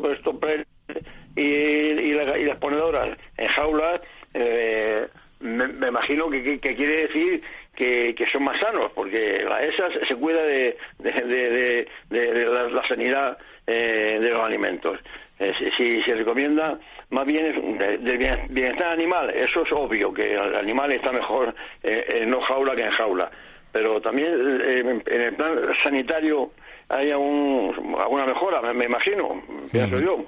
[1.35, 4.01] y, y, las ponedoras en jaulas
[4.33, 5.07] eh,
[5.39, 7.41] me, imagino que, quiere decir
[7.77, 11.87] que, son más sanos, porque la ESA se cuida de, de,
[12.71, 13.37] la, sanidad
[13.67, 14.99] eh, de los alimentos.
[15.39, 16.79] Eh, si, se recomienda
[17.11, 18.17] más bien del
[18.49, 22.81] bienestar animal, eso es obvio, que el animal está mejor eh, en no jaula que
[22.81, 23.29] en jaula.
[23.71, 24.33] Pero también
[25.05, 26.51] en el plan sanitario
[26.89, 30.23] hay alguna mejora, me, imagino, pienso yo.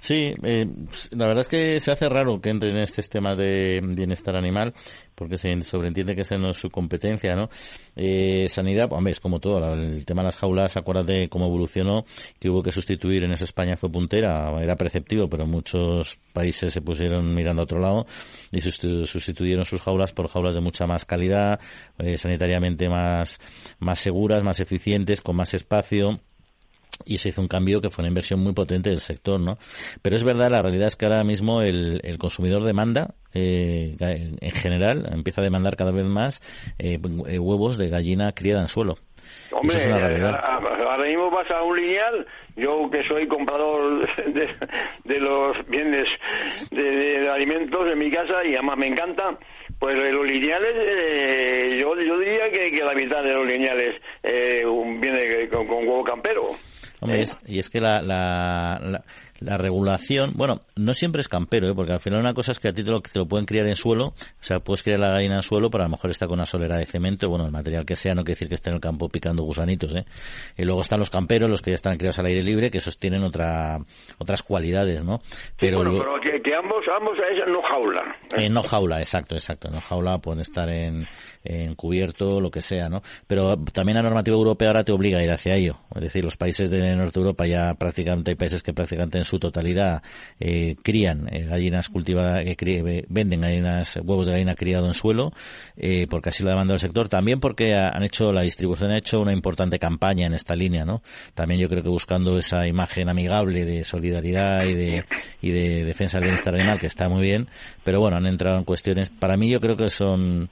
[0.00, 0.66] Sí, eh,
[1.12, 4.72] la verdad es que se hace raro que entre en este tema de bienestar animal,
[5.14, 7.50] porque se sobreentiende que esa no es su competencia, ¿no?
[7.96, 12.06] Eh, sanidad, hombre, es como todo, el tema de las jaulas, acuérdate cómo evolucionó,
[12.38, 16.80] que hubo que sustituir, en esa España fue puntera, era perceptivo, pero muchos países se
[16.80, 18.06] pusieron mirando a otro lado
[18.50, 21.60] y sustituyeron sus jaulas por jaulas de mucha más calidad,
[21.98, 23.38] eh, sanitariamente más,
[23.80, 25.89] más seguras, más eficientes, con más espacio
[27.04, 29.58] y se hizo un cambio que fue una inversión muy potente del sector, ¿no?
[30.02, 34.50] Pero es verdad, la realidad es que ahora mismo el, el consumidor demanda, eh, en
[34.50, 36.42] general, empieza a demandar cada vez más
[36.78, 38.96] eh, huevos de gallina criada en suelo.
[39.52, 42.26] Hombre, ahora mismo vas a un lineal,
[42.56, 44.08] yo que soy comprador
[45.04, 46.08] de, los bienes
[46.70, 49.38] de, alimentos en mi casa y además me encanta,
[49.80, 54.62] pues los lineales, eh, yo, yo diría que, la mitad de los lineales eh,
[55.00, 56.50] viene con huevo campero.
[57.00, 59.02] Hombre, y es que la, la, la
[59.40, 61.74] regulación, bueno, no siempre es campero, ¿eh?
[61.74, 63.66] porque al final una cosa es que a ti te lo, te lo, pueden criar
[63.66, 66.26] en suelo, o sea, puedes criar la gallina en suelo, pero a lo mejor está
[66.26, 68.70] con una solera de cemento, bueno, el material que sea, no quiere decir que esté
[68.70, 70.04] en el campo picando gusanitos, ¿eh?
[70.56, 72.98] Y luego están los camperos, los que ya están criados al aire libre, que esos
[72.98, 73.78] tienen otra,
[74.18, 75.20] otras cualidades, ¿no?
[75.58, 78.16] Pero, pero que, ambos, ambos es no jaula.
[78.36, 78.50] ¿eh?
[78.50, 81.06] no jaula, exacto, exacto, no jaula pueden estar en,
[81.44, 83.02] en cubierto, lo que sea, ¿no?
[83.26, 86.36] Pero también la normativa europea ahora te obliga a ir hacia ello, es decir, los
[86.36, 90.02] países de Norte Europa ya prácticamente hay países que prácticamente en su totalidad
[90.40, 95.32] eh, crían eh, gallinas cultivadas, que venden gallinas, huevos de gallina criado en suelo,
[95.76, 97.08] eh, porque así lo demanda el sector.
[97.08, 101.02] También porque han hecho, la distribución ha hecho una importante campaña en esta línea, ¿no?
[101.34, 105.04] También yo creo que buscando esa imagen amigable de solidaridad y de,
[105.40, 107.48] y de defensa del bienestar animal, que está muy bien,
[107.84, 110.50] pero bueno, han entrado en cuestiones, para mí yo creo que son,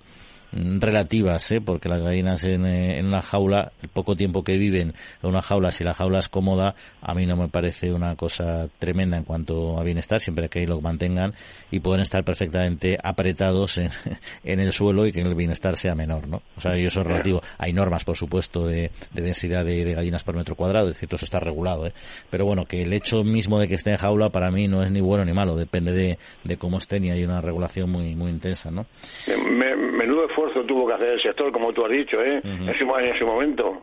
[0.52, 1.60] relativas, ¿eh?
[1.60, 5.42] porque las gallinas en, eh, en, una jaula, el poco tiempo que viven en una
[5.42, 9.24] jaula, si la jaula es cómoda, a mí no me parece una cosa tremenda en
[9.24, 11.34] cuanto a bienestar, siempre que ahí lo mantengan
[11.70, 13.90] y pueden estar perfectamente apretados en,
[14.44, 16.42] en el suelo y que el bienestar sea menor, ¿no?
[16.56, 17.42] O sea, eso es relativo.
[17.58, 21.16] Hay normas, por supuesto, de, de densidad de, de, gallinas por metro cuadrado, es todo
[21.16, 21.92] eso está regulado, ¿eh?
[22.30, 24.90] Pero bueno, que el hecho mismo de que esté en jaula para mí no es
[24.90, 28.30] ni bueno ni malo, depende de, de cómo estén y hay una regulación muy, muy
[28.30, 28.86] intensa, ¿no?
[29.98, 32.40] menudo esfuerzo tuvo que hacer el sector, como tú has dicho, ¿eh?
[32.44, 33.82] en, ese, momento.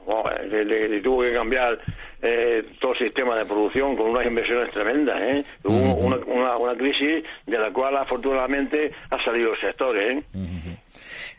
[0.50, 1.80] le, tuvo que cambiar
[2.22, 5.22] eh, todo el sistema de producción con unas inversiones tremendas.
[5.22, 5.46] ¿eh?
[5.64, 9.98] Hubo una, una, crisis de la cual afortunadamente ha salido el sector.
[9.98, 10.24] ¿eh?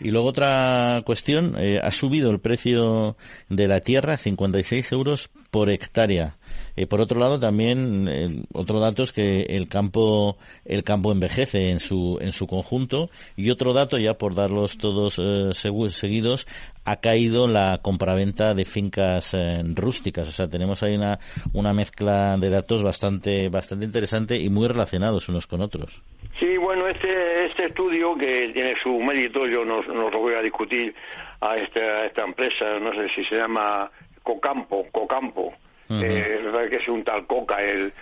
[0.00, 3.16] Y luego otra cuestión, eh, ha subido el precio
[3.48, 6.36] de la tierra 56 euros por hectárea.
[6.76, 11.70] Eh, por otro lado, también eh, otro dato es que el campo el campo envejece
[11.70, 16.46] en su en su conjunto y otro dato ya por darlos todos eh, seguidos
[16.84, 19.34] ha caído la compraventa de fincas
[19.74, 20.28] rústicas.
[20.28, 21.18] O sea, tenemos ahí una,
[21.52, 26.00] una mezcla de datos bastante bastante interesante y muy relacionados unos con otros.
[26.38, 30.42] Sí, bueno, este este estudio que tiene su mérito, yo no, no lo voy a
[30.42, 30.94] discutir
[31.40, 33.90] a esta, a esta empresa, no sé si se llama
[34.22, 35.54] Cocampo, Cocampo
[35.88, 37.92] eh, que es un tal Coca el,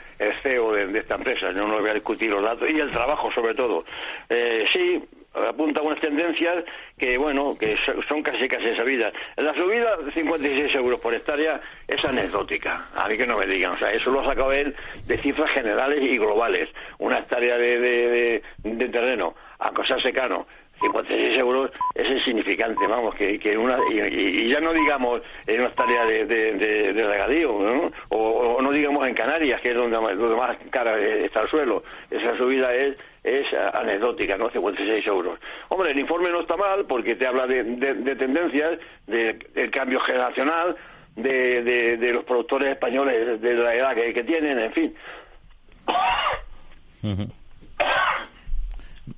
[0.42, 3.54] CEO de, esta empresa, yo no voy a discutir los datos, y el trabajo sobre
[3.54, 3.84] todo.
[4.28, 5.02] Eh, sí,
[5.34, 6.64] apunta unas tendencias
[6.96, 7.76] que, bueno, que
[8.08, 9.12] son casi casi sabidas.
[9.36, 13.72] La subida de 56 euros por hectárea es anecdótica, a mí que no me digan,
[13.72, 14.74] o sea, eso lo ha sacado él
[15.06, 16.68] de cifras generales y globales.
[16.98, 20.46] Una hectárea de, de, de terreno a cosa secano
[20.80, 26.04] 56 euros es insignificante, vamos, que, que una, y, ya no digamos en una tarea
[26.04, 27.92] de, de, regadío, ¿no?
[28.08, 32.74] O, no digamos en Canarias, que es donde, más cara está el suelo, esa subida
[32.74, 34.50] es es anecdótica, ¿no?
[34.50, 35.38] 56 euros.
[35.70, 37.64] Hombre, el informe no está mal porque te habla de,
[38.16, 40.76] tendencias, del cambio generacional,
[41.16, 44.94] de, de, los productores españoles de la edad que, que tienen, en fin.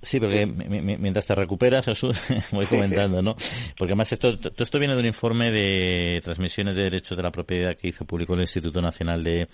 [0.07, 2.17] Sí, porque mientras te recuperas, Jesús,
[2.53, 3.35] voy comentando, ¿no?
[3.77, 7.33] Porque además esto, todo esto viene de un informe de transmisiones de derechos de la
[7.33, 9.49] propiedad que hizo público el Instituto Nacional de,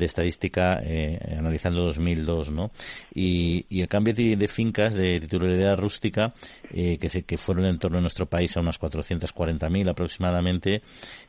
[0.00, 2.70] Estadística eh, analizando 2002, ¿no?
[3.14, 6.32] Y, y el cambio de, fincas de titularidad rústica,
[6.72, 10.80] eh, que, se, que fueron en torno a nuestro país a unas 440.000 aproximadamente,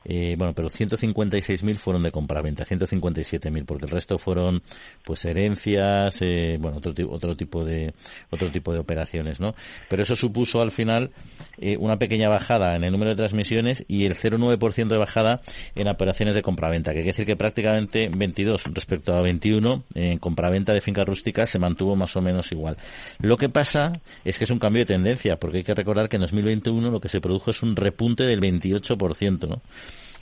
[0.06, 4.64] eh, bueno, pero 156.000 fueron de compraventa, 157.000, porque el resto fueron,
[5.04, 7.94] pues, herencias, eh, bueno, otro, otro tipo de
[8.30, 9.56] otro tipo de operaciones, ¿no?
[9.90, 11.12] Pero eso supuso al final
[11.58, 15.42] eh, una pequeña bajada en el número de transmisiones y el 0,9% de bajada
[15.76, 20.74] en operaciones de compraventa, que quiere decir que prácticamente 22 respecto a 21 en compraventa
[20.74, 22.78] de fincas rústicas se mantuvo más o menos igual.
[23.20, 26.18] Lo que pasa es que es un cambio de tendencia, porque hay que recordar que
[26.18, 29.62] en 2021 lo que se produjo es un repunte del 28%, ¿no?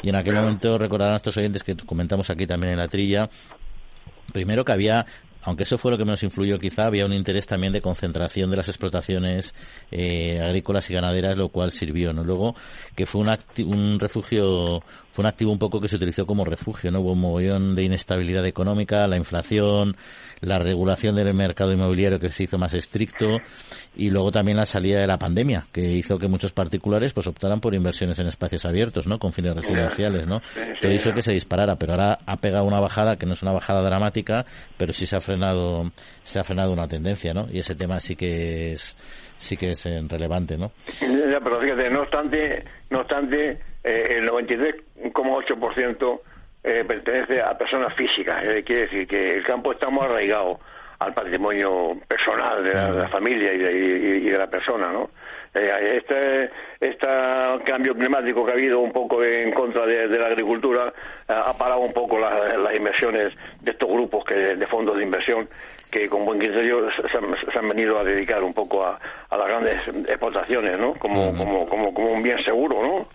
[0.01, 3.29] Y en aquel momento recordarán a estos oyentes que comentamos aquí también en la trilla,
[4.31, 5.05] primero que había
[5.43, 8.57] aunque eso fue lo que menos influyó, quizá había un interés también de concentración de
[8.57, 9.53] las explotaciones
[9.91, 12.23] eh, agrícolas y ganaderas, lo cual sirvió, ¿no?
[12.23, 12.55] Luego,
[12.95, 14.83] que fue un, un refugio,
[15.19, 17.01] fue un activo un poco que se utilizó como refugio, ¿no?
[17.01, 19.97] Hubo un mogollón de inestabilidad económica, la inflación,
[20.39, 23.39] la regulación del mercado inmobiliario que se hizo más estricto
[23.97, 27.59] y luego también la salida de la pandemia, que hizo que muchos particulares pues optaran
[27.59, 29.19] por inversiones en espacios abiertos, ¿no?
[29.19, 30.41] Con fines residenciales, ¿no?
[30.79, 33.51] Todo hizo que se disparara, pero ahora ha pegado una bajada que no es una
[33.51, 34.45] bajada dramática,
[34.77, 35.91] pero sí se ha frenado
[36.23, 37.47] se ha frenado una tendencia, ¿no?
[37.51, 38.95] Y ese tema sí que es
[39.37, 40.71] sí que es eh, relevante, ¿no?
[40.99, 46.21] pero fíjate, no obstante, no obstante eh, el 93,8%
[46.63, 50.59] eh, pertenece a personas físicas, eh, quiere decir que el campo está muy arraigado
[50.99, 53.71] al patrimonio personal de la, familia y de,
[54.17, 55.09] y de, la persona, ¿no?
[55.53, 57.07] Eh, este, este
[57.65, 60.93] cambio climático que ha habido un poco en contra de, la agricultura
[61.27, 65.49] eh, ha parado un poco las inversiones de estos grupos que de fondos de inversión
[65.89, 68.99] que con buen criterio se han, venido a dedicar un poco a,
[69.31, 70.93] las grandes exportaciones, ¿no?
[70.95, 73.07] Como, como, como, como un bien seguro, ¿no?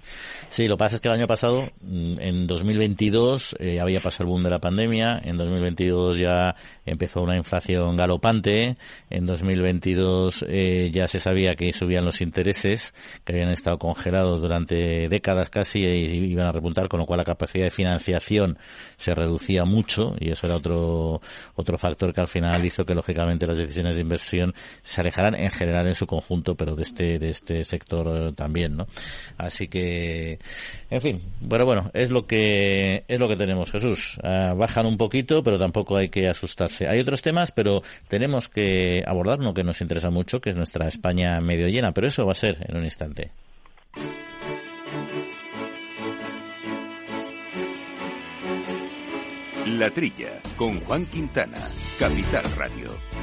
[0.49, 4.25] Sí, lo que pasa es que el año pasado, mm, en 2022, eh, había pasado
[4.25, 6.55] el boom de la pandemia, en 2022 ya
[6.87, 8.77] empezó una inflación galopante,
[9.11, 12.95] en 2022 eh, ya se sabía que subían los intereses,
[13.25, 17.25] que habían estado congelados durante décadas casi y iban a repuntar, con lo cual la
[17.25, 18.59] capacidad de financiación
[18.97, 21.21] se reducía mucho y eso era otro,
[21.55, 25.51] otro factor que al final hizo que lógicamente las decisiones de inversión se alejaran en
[25.51, 28.87] general en su conjunto, pero de este, de este sector eh, también, ¿no?
[29.39, 30.39] Así que,
[30.91, 34.19] en fin, pero bueno, es lo que, es lo que tenemos, Jesús.
[34.23, 36.74] Ah, bajan un poquito, pero tampoco hay que asustarse.
[36.83, 40.89] Hay otros temas, pero tenemos que abordar uno que nos interesa mucho, que es nuestra
[40.89, 43.31] España medio llena, pero eso va a ser en un instante.
[49.67, 51.59] La Trilla, con Juan Quintana,
[51.99, 53.14] Capital Radio.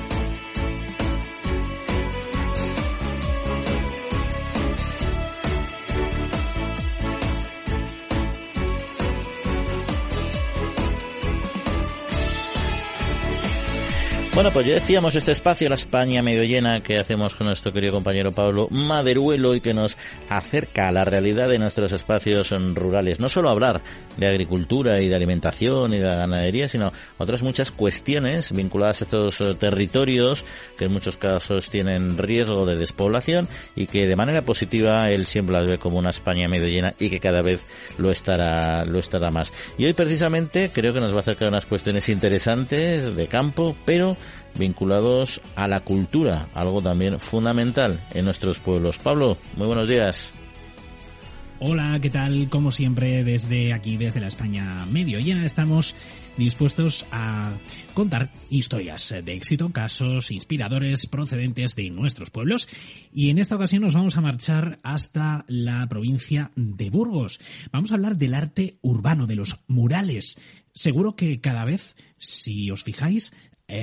[14.42, 17.94] Bueno, pues ya decíamos este espacio, la España medio llena, que hacemos con nuestro querido
[17.94, 19.96] compañero Pablo Maderuelo y que nos
[20.30, 23.20] acerca a la realidad de nuestros espacios rurales.
[23.20, 23.84] No solo hablar
[24.18, 29.40] de agricultura y de alimentación y de ganadería, sino otras muchas cuestiones vinculadas a estos
[29.42, 30.44] eh, territorios
[30.76, 35.54] que en muchos casos tienen riesgo de despoblación y que de manera positiva él siempre
[35.54, 37.62] las ve como una España medio llena y que cada vez
[38.00, 39.54] lo estará, lo estará más.
[39.78, 44.18] Y hoy precisamente creo que nos va a acercar unas cuestiones interesantes de campo, pero
[44.56, 48.98] vinculados a la cultura, algo también fundamental en nuestros pueblos.
[48.98, 50.32] Pablo, muy buenos días.
[51.64, 52.50] Hola, ¿qué tal?
[52.50, 55.96] Como siempre, desde aquí, desde la España medio llena, estamos
[56.36, 57.54] dispuestos a
[57.94, 62.68] contar historias de éxito, casos inspiradores procedentes de nuestros pueblos.
[63.14, 67.40] Y en esta ocasión nos vamos a marchar hasta la provincia de Burgos.
[67.72, 70.40] Vamos a hablar del arte urbano, de los murales.
[70.74, 73.34] Seguro que cada vez, si os fijáis,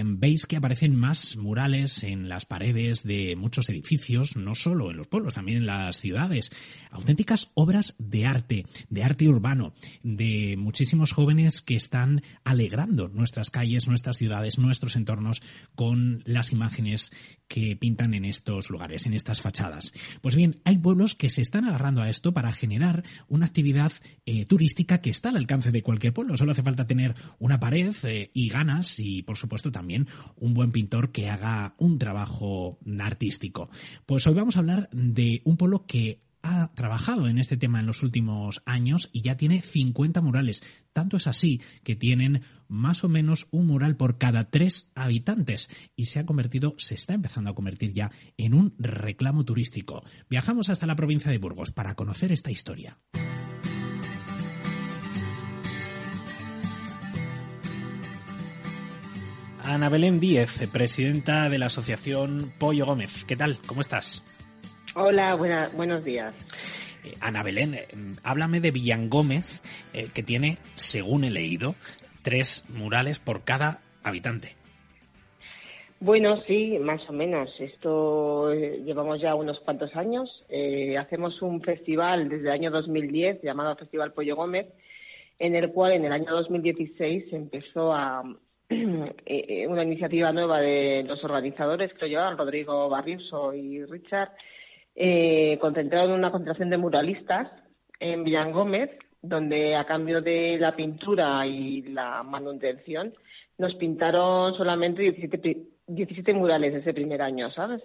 [0.04, 5.06] veis que aparecen más murales en las paredes de muchos edificios, no solo en los
[5.06, 6.50] pueblos, también en las ciudades.
[6.90, 9.72] Auténticas obras de arte, de arte urbano,
[10.02, 15.42] de muchísimos jóvenes que están alegrando nuestras calles, nuestras ciudades, nuestros entornos
[15.74, 17.12] con las imágenes
[17.48, 19.92] que pintan en estos lugares, en estas fachadas.
[20.20, 23.92] Pues bien, hay pueblos que se están agarrando a esto para generar una actividad
[24.26, 26.36] eh, turística que está al alcance de cualquier pueblo.
[26.36, 30.70] Solo hace falta tener una pared eh, y ganas y, por supuesto, también un buen
[30.70, 33.70] pintor que haga un trabajo artístico.
[34.06, 37.86] Pues hoy vamos a hablar de un pueblo que ha trabajado en este tema en
[37.86, 40.62] los últimos años y ya tiene 50 murales.
[40.92, 46.06] Tanto es así que tienen más o menos un mural por cada tres habitantes y
[46.06, 50.04] se ha convertido, se está empezando a convertir ya en un reclamo turístico.
[50.28, 52.98] Viajamos hasta la provincia de Burgos para conocer esta historia.
[59.68, 63.24] Ana Belén Díez, presidenta de la Asociación Pollo Gómez.
[63.26, 63.58] ¿Qué tal?
[63.66, 64.24] ¿Cómo estás?
[65.00, 65.36] Hola,
[65.76, 66.34] buenos días.
[67.04, 67.86] Eh, Ana Belén, eh,
[68.24, 69.62] háblame de Villangómez,
[69.94, 71.76] eh, que tiene, según he leído,
[72.22, 74.56] tres murales por cada habitante.
[76.00, 77.48] Bueno, sí, más o menos.
[77.60, 80.44] Esto llevamos ya unos cuantos años.
[80.98, 84.66] hacemos un festival desde el año 2010 llamado Festival Pollo Gómez,
[85.38, 88.22] en el cual en el año 2016 empezó a,
[88.70, 94.30] una iniciativa nueva de los organizadores que lo llevaban, Rodrigo Barriuso y Richard,
[95.00, 97.48] eh, concentraron una concentración de muralistas
[98.00, 98.90] en Villangómez,
[99.22, 103.14] donde a cambio de la pintura y la manutención
[103.58, 107.80] nos pintaron solamente 17, 17 murales ese primer año, ¿sabes?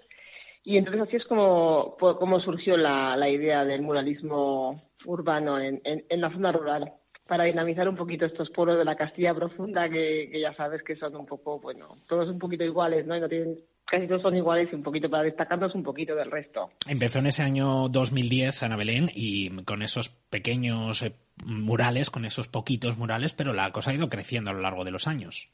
[0.63, 6.21] Y entonces así es como, como surgió la, la idea del muralismo urbano en, en
[6.21, 6.93] la zona rural
[7.27, 11.15] para dinamizar un poquito estos pueblos de la Castilla profunda que, ya sabes que son
[11.15, 13.17] un poco, bueno, todos un poquito iguales, ¿no?
[13.19, 16.71] No tienen casi todos son iguales y un poquito para destacarnos un poquito del resto.
[16.87, 21.13] Empezó en ese año 2010 Ana Belén y con esos pequeños eh,
[21.45, 24.91] murales, con esos poquitos murales, pero la cosa ha ido creciendo a lo largo de
[24.91, 25.49] los años.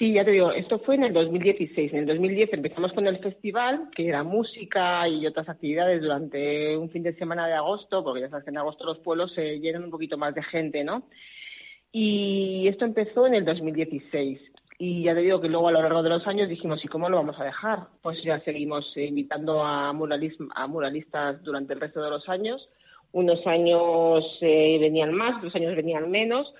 [0.00, 1.92] Sí, ya te digo, esto fue en el 2016.
[1.92, 6.88] En el 2010 empezamos con el festival, que era música y otras actividades durante un
[6.88, 9.84] fin de semana de agosto, porque ya sabes que en agosto los pueblos se llenan
[9.84, 11.02] un poquito más de gente, ¿no?
[11.92, 14.40] Y esto empezó en el 2016.
[14.82, 17.10] Y ya te digo que luego a lo largo de los años dijimos, ¿y cómo
[17.10, 17.80] lo vamos a dejar?
[18.00, 22.66] Pues ya seguimos invitando a, a muralistas durante el resto de los años.
[23.12, 26.50] Unos años eh, venían más, otros años venían menos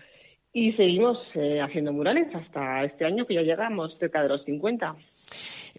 [0.53, 4.97] y seguimos eh, haciendo murales hasta este año que ya llegamos cerca de los 50.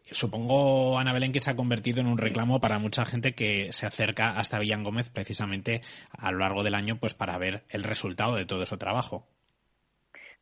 [0.09, 3.85] Supongo, Ana Belén, que se ha convertido en un reclamo para mucha gente que se
[3.85, 8.35] acerca hasta Villán Gómez precisamente a lo largo del año pues para ver el resultado
[8.35, 9.27] de todo ese trabajo.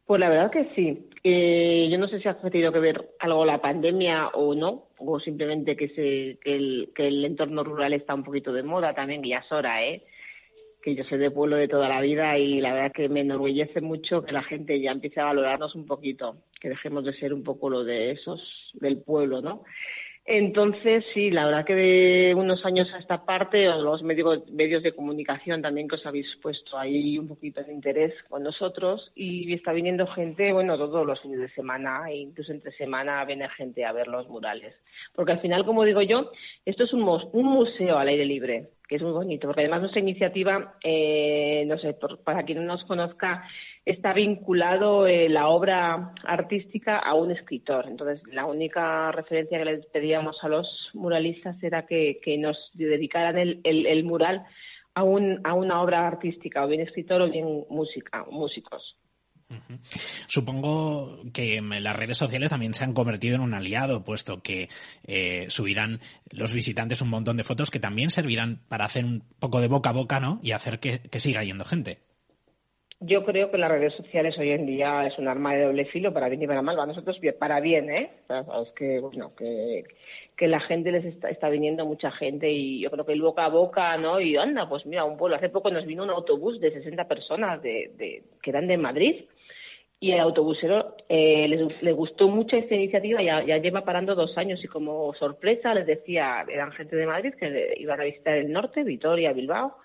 [0.09, 1.07] Pues la verdad que sí.
[1.23, 5.19] Eh, yo no sé si ha tenido que ver algo la pandemia o no, o
[5.19, 9.23] simplemente que, se, que, el, que el entorno rural está un poquito de moda también,
[9.23, 10.01] y ya es hora, ¿eh?
[10.81, 13.81] que yo soy de pueblo de toda la vida y la verdad que me enorgullece
[13.81, 17.43] mucho que la gente ya empiece a valorarnos un poquito, que dejemos de ser un
[17.43, 18.41] poco lo de esos
[18.81, 19.63] del pueblo, ¿no?
[20.31, 24.93] Entonces, sí, la verdad que de unos años a esta parte, los medios, medios de
[24.93, 29.73] comunicación también que os habéis puesto ahí un poquito de interés con nosotros y está
[29.73, 33.91] viniendo gente, bueno, todos los fines de semana, e incluso entre semana viene gente a
[33.91, 34.75] ver los murales.
[35.15, 36.29] Porque al final, como digo yo,
[36.63, 40.01] esto es un, un museo al aire libre que es muy bonito, porque además nuestra
[40.01, 43.47] iniciativa, eh, no sé, para quien no nos conozca,
[43.89, 47.87] está vinculado eh, la obra artística a un escritor.
[47.87, 53.61] Entonces, la única referencia que les pedíamos a los muralistas era que, nos dedicaran el,
[53.63, 54.45] el, mural
[54.93, 58.95] a, un, a una obra artística, o bien escritor o bien música, músicos.
[60.27, 64.69] Supongo que las redes sociales también se han convertido en un aliado, puesto que
[65.07, 69.59] eh, subirán los visitantes un montón de fotos que también servirán para hacer un poco
[69.59, 70.39] de boca a boca, ¿no?
[70.43, 71.99] Y hacer que, siga yendo gente.
[73.01, 76.13] Yo creo que las redes sociales hoy en día es un arma de doble filo
[76.13, 76.75] para bien y para mal.
[76.75, 78.11] Para nosotros para bien, ¿eh?
[78.27, 79.85] es que, bueno, que,
[80.35, 83.49] que la gente les está, viniendo mucha gente y yo creo que el boca a
[83.49, 84.19] boca, ¿no?
[84.19, 85.37] Y anda, pues mira, un pueblo.
[85.37, 89.23] Hace poco nos vino un autobús de 60 personas de, de, que eran de Madrid
[90.01, 94.37] y el autobusero eh, les, le gustó mucho esta iniciativa, ya, ya lleva parando dos
[94.37, 98.51] años y como sorpresa les decía, eran gente de Madrid que iban a visitar el
[98.51, 99.75] norte, Vitoria, Bilbao,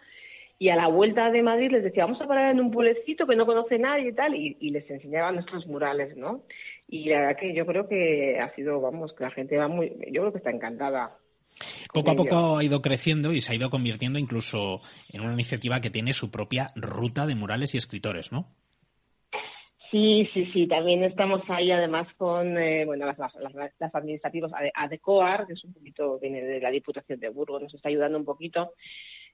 [0.59, 3.37] y a la vuelta de Madrid les decía, vamos a parar en un pueblecito que
[3.37, 6.43] no conoce nadie y tal, y, les enseñaban nuestros murales, ¿no?
[6.89, 9.91] Y la verdad que yo creo que ha sido, vamos, que la gente va muy,
[10.11, 11.17] yo creo que está encantada.
[11.93, 14.81] Poco a poco ha ido creciendo y se ha ido convirtiendo incluso
[15.13, 18.49] en una iniciativa que tiene su propia ruta de murales y escritores, ¿no?
[19.95, 20.67] Sí, sí, sí.
[20.67, 26.19] También estamos ahí, además, con eh, bueno las, las, administrativas ADECOAR, que es un poquito,
[26.19, 28.73] viene de la Diputación de Burgos, nos está ayudando un poquito.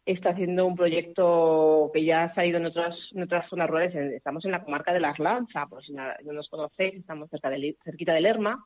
[0.06, 3.94] Está haciendo un proyecto que ya ha salido en otras, en otras zonas rurales.
[3.94, 7.76] Estamos en la comarca de Las Lanzas, por si no, nos conocéis, estamos cerca de,
[7.84, 8.64] cerquita de Lerma.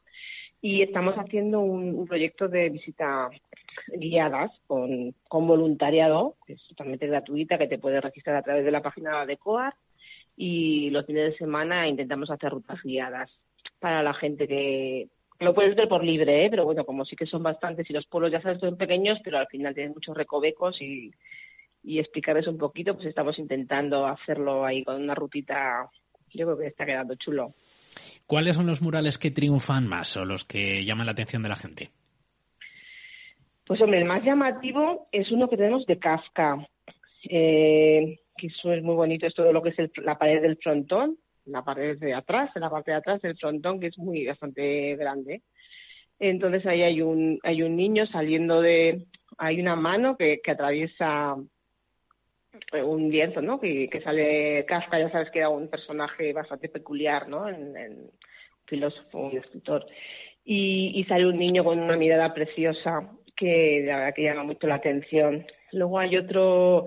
[0.61, 3.29] Y estamos haciendo un, proyecto de visita
[3.89, 8.71] guiadas con, con voluntariado, que es totalmente gratuita, que te puedes registrar a través de
[8.71, 9.75] la página de COAR
[10.37, 13.31] y los fines de semana intentamos hacer rutas guiadas
[13.79, 15.09] para la gente que
[15.41, 16.51] lo puedes ver por libre, ¿eh?
[16.51, 19.39] pero bueno, como sí que son bastantes y los pueblos ya sabes son pequeños, pero
[19.39, 21.13] al final tienen muchos recovecos y,
[21.83, 25.89] y explicarles un poquito, pues estamos intentando hacerlo ahí con una rutita,
[26.33, 27.53] yo creo que está quedando chulo.
[28.27, 31.57] ¿Cuáles son los murales que triunfan más o los que llaman la atención de la
[31.57, 31.91] gente?
[33.67, 36.67] Pues hombre, el más llamativo es uno que tenemos de Kafka.
[37.29, 41.17] Eh, que eso es muy bonito, es todo lo que es la pared del frontón,
[41.47, 44.97] la pared de atrás, en la parte de atrás del frontón, que es muy bastante
[44.97, 45.43] grande.
[46.19, 49.07] Entonces ahí hay un, hay un niño saliendo de,
[49.39, 51.37] hay una mano que, que atraviesa
[52.85, 53.61] un lienzo, ¿no?
[53.61, 57.49] Que, que sale Kafka, ya sabes que era un personaje bastante peculiar, ¿no?
[57.49, 58.11] En, en
[58.67, 59.87] filósofo y escritor.
[60.45, 64.67] Y, y, sale un niño con una mirada preciosa que la verdad que llama mucho
[64.67, 65.47] la atención.
[65.73, 66.87] Luego hay otro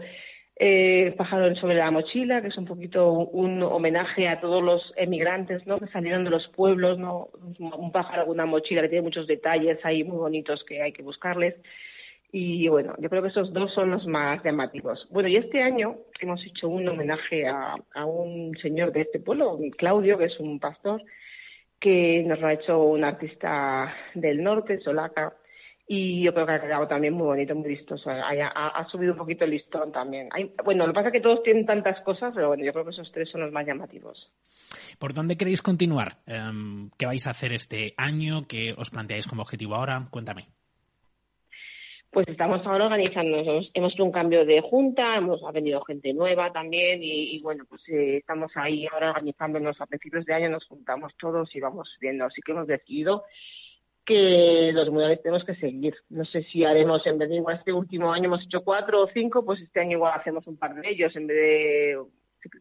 [0.60, 5.66] eh, Pájaro sobre la mochila, que es un poquito un homenaje a todos los emigrantes
[5.68, 5.80] ¿no?
[5.80, 7.30] que salieron de los pueblos, ¿no?
[7.60, 11.04] un pájaro con una mochila que tiene muchos detalles ahí muy bonitos que hay que
[11.04, 11.56] buscarles.
[12.32, 15.08] Y bueno, yo creo que esos dos son los más llamativos.
[15.12, 19.58] Bueno, y este año hemos hecho un homenaje a, a un señor de este pueblo,
[19.78, 21.02] Claudio, que es un pastor,
[21.80, 25.34] que nos lo ha hecho un artista del norte, Solaca,
[25.90, 28.10] y yo creo que ha quedado también muy bonito, muy vistoso.
[28.10, 30.28] Ha, subido un poquito el listón también.
[30.66, 32.92] bueno, lo que pasa es que todos tienen tantas cosas, pero bueno, yo creo que
[32.92, 34.30] esos tres son los más llamativos.
[35.00, 36.18] ¿Por dónde queréis continuar?
[36.26, 38.48] Em, ¿Qué vais a hacer este año?
[38.50, 40.08] ¿Qué os planteáis como objetivo ahora?
[40.12, 40.48] Cuéntame.
[42.12, 43.70] Pues estamos ahora organizándonos.
[43.74, 47.82] Hemos hecho un cambio de junta, hemos ha venido gente nueva también y, bueno, pues
[47.90, 49.80] eh, estamos ahí ahora organizándonos.
[49.80, 52.26] A principios de año nos juntamos todos y vamos viendo.
[52.26, 53.24] Así que hemos decidido
[54.08, 55.94] que los murales tenemos que seguir.
[56.10, 59.10] No sé si haremos, en vez de igual este último año hemos hecho cuatro o
[59.14, 61.98] cinco, pues este año igual hacemos un par de ellos, en vez de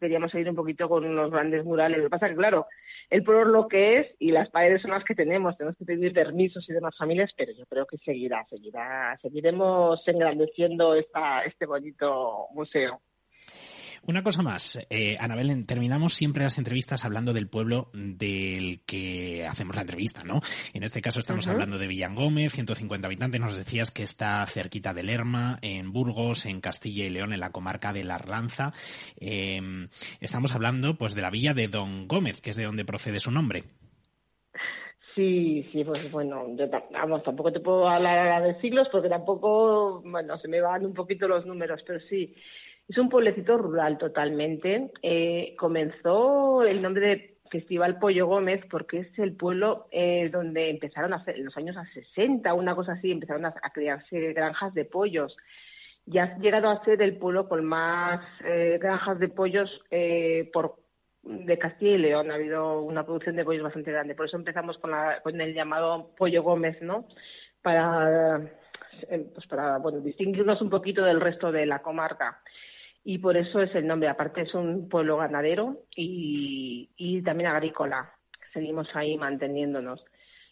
[0.01, 1.99] queríamos seguir un poquito con unos grandes murales.
[1.99, 2.66] Lo que pasa es que, claro,
[3.11, 6.12] el pueblo lo que es y las paredes son las que tenemos, tenemos que pedir
[6.12, 12.49] permisos y demás familias, pero yo creo que seguirá, seguirá, seguiremos engrandeciendo esta, este bonito
[12.55, 13.01] museo.
[14.07, 19.74] Una cosa más, eh, Anabel, terminamos siempre las entrevistas hablando del pueblo del que hacemos
[19.74, 20.40] la entrevista, ¿no?
[20.74, 25.02] En este caso estamos hablando de Villangómez, 150 habitantes, nos decías que está cerquita de
[25.02, 28.72] Lerma, en Burgos, en Castilla y León, en la comarca de La Arlanza.
[29.18, 29.88] Em,
[30.20, 33.32] estamos hablando pues de la villa de Don Gómez, que es de donde procede su
[33.32, 33.64] nombre.
[35.16, 40.38] Sí, sí, pues bueno, yo vamos, tampoco te puedo hablar de siglos porque tampoco, bueno,
[40.38, 42.36] se me van un poquito los números, pero sí,
[42.89, 44.93] es un pueblecito rural totalmente.
[45.03, 51.12] Eh, comenzó el nombre de Festival Pollo Gómez porque es el pueblo eh, donde empezaron
[51.12, 55.37] a hacer, en los años 60, una cosa así, empezaron a, crearse granjas de pollos.
[56.07, 59.70] Ya ha llegado a ser el pueblo con más eh, granjas de pollos
[60.53, 60.76] por
[61.24, 62.30] de Castilla y León.
[62.30, 64.14] Ha habido una producción de pollos bastante grande.
[64.14, 67.09] Por eso empezamos con, la, con el llamado Pollo Gómez, ¿no?
[67.62, 68.41] Para,
[69.09, 72.41] pues para bueno, distinguirnos un poquito del resto de la comarca
[73.09, 74.09] y por eso es el nombre.
[74.09, 78.12] Aparte es un pueblo ganadero y, y también agrícola.
[78.52, 80.04] Seguimos ahí manteniéndonos.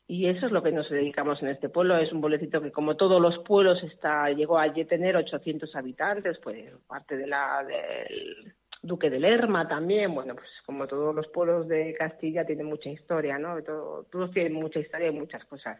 [0.06, 1.96] Y eso es lo que nos dedicamos en este pueblo.
[1.96, 6.70] Es un pueblecito que, como todos los pueblos, está llegó a tener 800 habitantes, pues
[6.86, 11.94] parte de la, del, Duque de Lerma también, bueno, pues como todos los pueblos de
[11.94, 13.62] Castilla tienen mucha historia, ¿no?
[13.62, 15.78] todos tienen mucha historia y muchas cosas.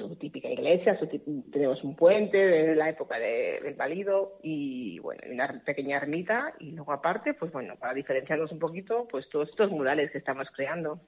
[0.00, 0.98] Su típica iglesia,
[1.52, 6.92] tenemos un puente de la época del Valido y, bueno, una pequeña ermita y luego
[6.92, 11.02] aparte, pues bueno, para diferenciarnos un poquito, pues todos estos murales que estamos creando.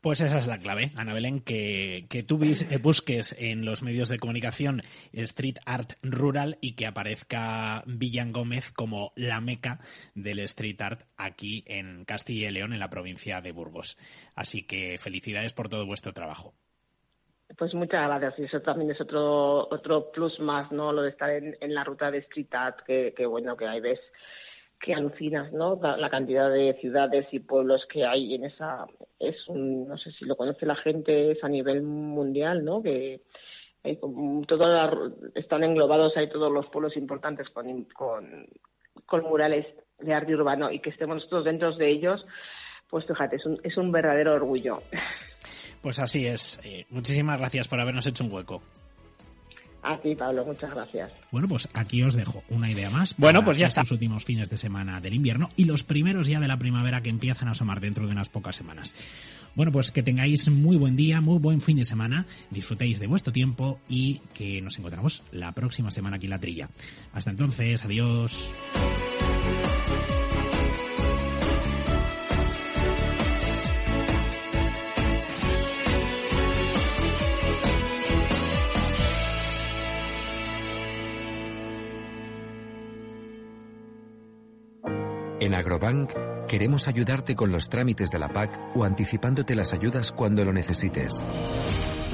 [0.00, 4.08] Pues esa es la clave, Ana Belén, que, que tú eh, busques en los medios
[4.08, 4.80] de comunicación
[5.12, 9.78] street art rural y que aparezca Villan Gómez como la meca
[10.14, 13.98] del street art aquí en Castilla y León, en la provincia de Burgos.
[14.34, 16.54] Así que felicidades por todo vuestro trabajo.
[17.56, 18.38] Pues muchas gracias.
[18.38, 20.92] Y eso también es otro otro plus más, ¿no?
[20.92, 24.00] Lo de estar en, la ruta de street art, que, bueno, que hay ves
[24.80, 25.78] que alucinas, ¿no?
[25.80, 28.86] La, cantidad de ciudades y pueblos que hay en esa
[29.20, 32.82] es un, no sé si lo conoce la gente es a nivel mundial, ¿no?
[32.82, 33.20] Que
[33.84, 33.96] hay
[34.46, 38.46] todos están englobados hay todos los pueblos importantes con, con,
[39.06, 39.66] con murales
[40.00, 42.24] de arte urbano y que estemos nosotros dentro de ellos,
[42.90, 44.74] pues fíjate, es un, es un verdadero orgullo.
[45.82, 46.60] Pues así es.
[46.64, 48.62] Eh, muchísimas gracias por habernos hecho un hueco.
[49.82, 51.10] A ti, Pablo, muchas gracias.
[51.32, 53.16] Bueno, pues aquí os dejo una idea más.
[53.18, 53.80] Bueno, pues ya está.
[53.80, 57.10] Los últimos fines de semana del invierno y los primeros ya de la primavera que
[57.10, 58.94] empiezan a asomar dentro de unas pocas semanas.
[59.56, 63.32] Bueno, pues que tengáis muy buen día, muy buen fin de semana, disfrutéis de vuestro
[63.32, 66.70] tiempo y que nos encontramos la próxima semana aquí en la trilla.
[67.12, 68.50] Hasta entonces, adiós.
[85.42, 86.12] En Agrobank
[86.46, 91.14] queremos ayudarte con los trámites de la PAC o anticipándote las ayudas cuando lo necesites.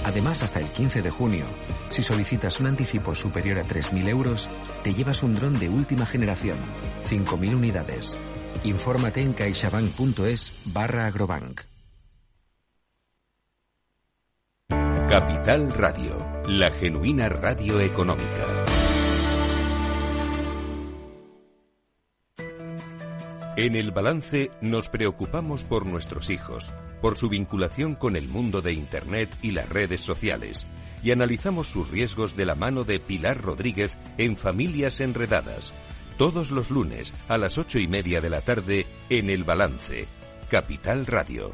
[0.06, 1.44] Además, hasta el 15 de junio,
[1.90, 4.48] si solicitas un anticipo superior a 3.000 euros,
[4.82, 6.56] te llevas un dron de última generación,
[7.04, 8.18] 5.000 unidades.
[8.64, 11.60] Infórmate en caixabank.es barra agrobank.
[14.70, 18.67] Capital Radio, la genuina radio económica.
[23.58, 26.70] En el balance nos preocupamos por nuestros hijos,
[27.02, 30.68] por su vinculación con el mundo de Internet y las redes sociales,
[31.02, 35.74] y analizamos sus riesgos de la mano de Pilar Rodríguez en Familias Enredadas,
[36.18, 40.06] todos los lunes a las ocho y media de la tarde en el balance,
[40.48, 41.52] Capital Radio.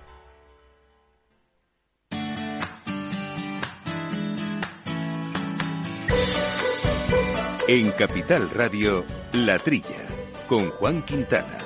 [7.66, 10.04] En Capital Radio, La Trilla,
[10.46, 11.63] con Juan Quintana.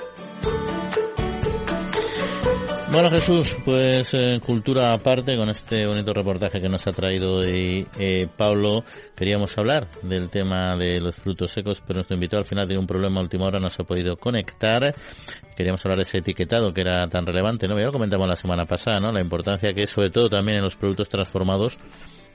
[2.90, 7.86] Bueno Jesús, pues eh, cultura aparte, con este bonito reportaje que nos ha traído hoy
[7.98, 8.82] eh, Pablo,
[9.14, 12.86] queríamos hablar del tema de los frutos secos, pero nuestro invitado al final tiene un
[12.86, 14.94] problema a última hora, no se ha podido conectar.
[15.54, 17.78] Queríamos hablar de ese etiquetado que era tan relevante, ¿no?
[17.78, 19.12] Ya lo comentamos la semana pasada, ¿no?
[19.12, 21.76] La importancia que es, sobre todo también en los productos transformados,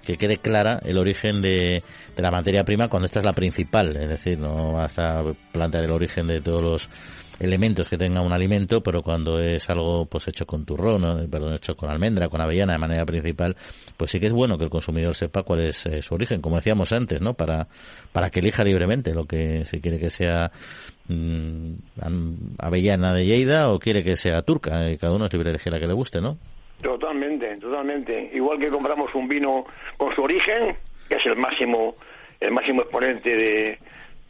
[0.06, 1.84] que quede clara el origen de,
[2.16, 5.92] de la materia prima cuando esta es la principal, es decir, no hasta plantear el
[5.92, 6.90] origen de todos los
[7.40, 11.76] elementos que tenga un alimento, pero cuando es algo pues hecho con turrón, perdón, hecho
[11.76, 13.56] con almendra, con avellana de manera principal,
[13.98, 16.58] pues sí que es bueno que el consumidor sepa cuál es eh, su origen, como
[16.58, 17.34] decíamos antes, ¿no?
[17.34, 17.68] Para
[18.12, 20.52] para que elija libremente lo que si quiere que sea
[21.08, 21.74] mm,
[22.60, 25.74] avellana de Lleida o quiere que sea turca, y cada uno es libre de elegir
[25.74, 26.38] la que le guste, ¿no?
[26.82, 28.32] Totalmente, totalmente.
[28.34, 29.66] Igual que compramos un vino
[29.98, 30.76] con su origen,
[31.08, 31.96] que es el máximo
[32.44, 33.80] el máximo exponente de,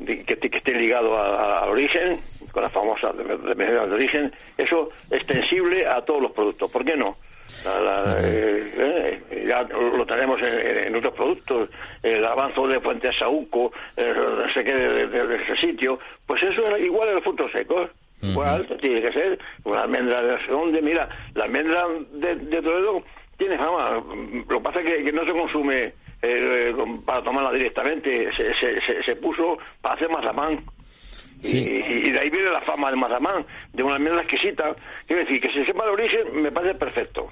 [0.06, 2.20] que, esté ligado al origen,
[2.52, 6.70] con la famosa definición de origen, eso extensible a todos los productos.
[6.72, 7.18] ¿Por qué no?
[7.66, 11.70] Eh, eh, ya lo tenemos en, otros productos,
[12.02, 16.84] el avanzo de Fuente Saúco, eh, no sé qué, de, ese sitio, pues eso es
[16.84, 17.90] igual en los frutos secos.
[18.22, 23.04] Igual, tiene que ser, una almendra de dónde, mira, la almendra de, Toledo
[23.38, 24.02] tiene fama,
[24.48, 25.94] lo que pasa es que no se consume
[26.24, 26.74] eh,
[27.06, 30.64] para tomarla directamente, se, se, se, puso para hacer mazamán.
[31.44, 34.74] Y, y, de ahí viene la fama de mazamán, de una almendra exquisita.
[35.06, 37.30] Quiero decir, que se sepa el origen me parece perfecto.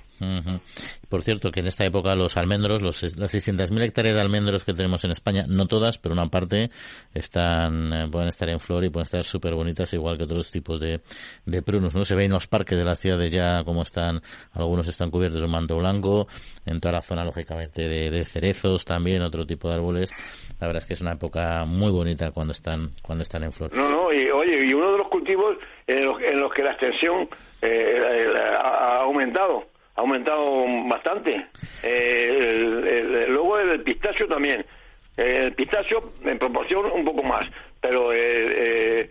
[1.11, 4.73] Por cierto, que en esta época los almendros, los, las 600.000 hectáreas de almendros que
[4.73, 6.69] tenemos en España, no todas, pero una parte,
[7.13, 10.79] están eh, pueden estar en flor y pueden estar súper bonitas, igual que otros tipos
[10.79, 11.01] de,
[11.45, 11.93] de prunos.
[11.93, 12.05] ¿no?
[12.05, 14.21] Se ve en los parques de las ciudades ya como están,
[14.53, 16.27] algunos están cubiertos de manto blanco,
[16.65, 20.13] en toda la zona, lógicamente, de, cerezos también, otro tipo de árboles.
[20.61, 23.75] La verdad es que es una época muy bonita cuando están, cuando están en flor.
[23.75, 25.57] No, no, y oye, y uno de los cultivos
[25.87, 27.27] en los, que la extensión
[27.61, 27.99] eh,
[28.57, 29.65] ha aumentado
[30.01, 31.45] ha aumentado bastante.
[31.83, 34.65] Eh, luego el pistacho también.
[35.15, 37.47] El pistacho en proporción un poco más,
[37.79, 39.09] pero el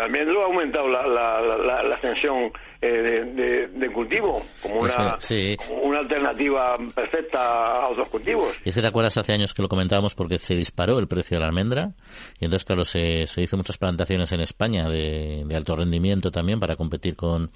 [0.00, 2.50] almendro ha aumentado la, la, la, la extensión
[2.80, 5.16] eh, de, cultivo, como una,
[5.82, 8.54] una alternativa perfecta a otros cultivos.
[8.64, 11.36] Y es que te acuerdas hace años que lo comentábamos porque se disparó el precio
[11.36, 11.92] de la almendra
[12.38, 16.76] y entonces, claro, se, se hizo muchas plantaciones en España de, alto rendimiento también para
[16.76, 17.50] competir con,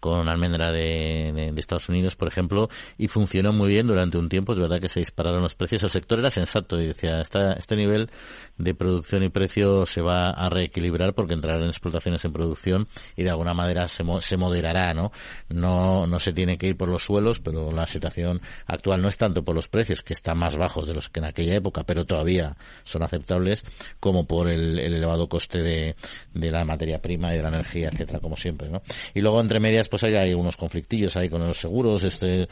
[0.00, 2.68] con almendra de, de, Estados Unidos, por ejemplo,
[2.98, 4.56] y funcionó muy bien durante un tiempo.
[4.56, 5.84] De verdad que se dispararon los precios.
[5.84, 8.10] El sector era sensato y decía, esta, este nivel
[8.58, 13.30] de producción y precio se va a reequilibrar porque entrarán explotaciones en producción y de
[13.30, 15.12] alguna manera se, se moderará ¿no?
[15.48, 19.16] No, no se tiene que ir por los suelos, pero la situación actual no es
[19.16, 22.04] tanto por los precios, que están más bajos de los que en aquella época, pero
[22.04, 23.64] todavía son aceptables,
[24.00, 25.96] como por el, elevado coste de,
[26.32, 28.82] la materia prima y de la energía, etcétera, como siempre, ¿no?
[29.14, 32.48] Y luego, entre medias, pues hay, hay unos conflictillos ahí con los seguros, este,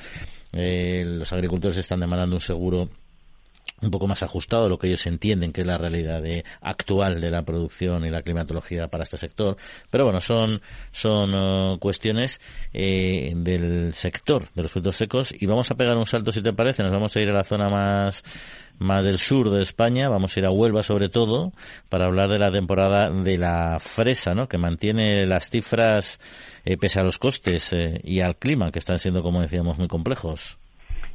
[0.53, 2.89] eh, los agricultores están demandando un seguro
[3.83, 7.21] un poco más ajustado a lo que ellos entienden que es la realidad de, actual
[7.21, 9.57] de la producción y la climatología para este sector.
[9.91, 10.63] Pero bueno, son,
[10.93, 12.41] son uh, cuestiones
[12.73, 16.53] eh, del sector de los frutos secos y vamos a pegar un salto si te
[16.53, 16.83] parece.
[16.83, 18.23] Nos vamos a ir a la zona más
[18.79, 21.53] más del sur de España, vamos a ir a Huelva sobre todo,
[21.89, 24.49] para hablar de la temporada de la fresa, ¿no?
[24.49, 26.19] que mantiene las cifras
[26.65, 29.89] eh, pese a los costes eh, y al clima, que están siendo, como decíamos, muy
[29.89, 30.59] complejos.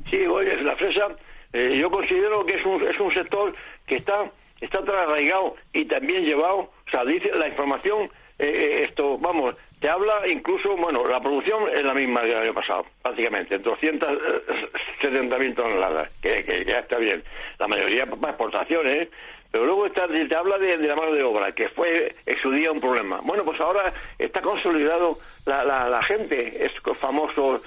[0.10, 1.08] Sí, oye, la fresa
[1.54, 3.54] eh, yo considero que es un, es un sector
[3.86, 4.32] que está
[4.62, 9.90] está arraigado y también llevado, o sea, dice la información, eh, eh, esto, vamos, te
[9.90, 15.56] habla incluso, bueno, la producción es la misma que el año pasado, prácticamente, en 270.000
[15.56, 17.24] toneladas, que, que, ya está bien.
[17.60, 19.10] La mayoría para exportaciones,
[19.52, 22.72] pero luego está, te habla de, la mano de obra, que fue en su día
[22.72, 23.20] un problema.
[23.24, 27.62] Bueno, pues ahora está consolidado la, la, la gente, es famoso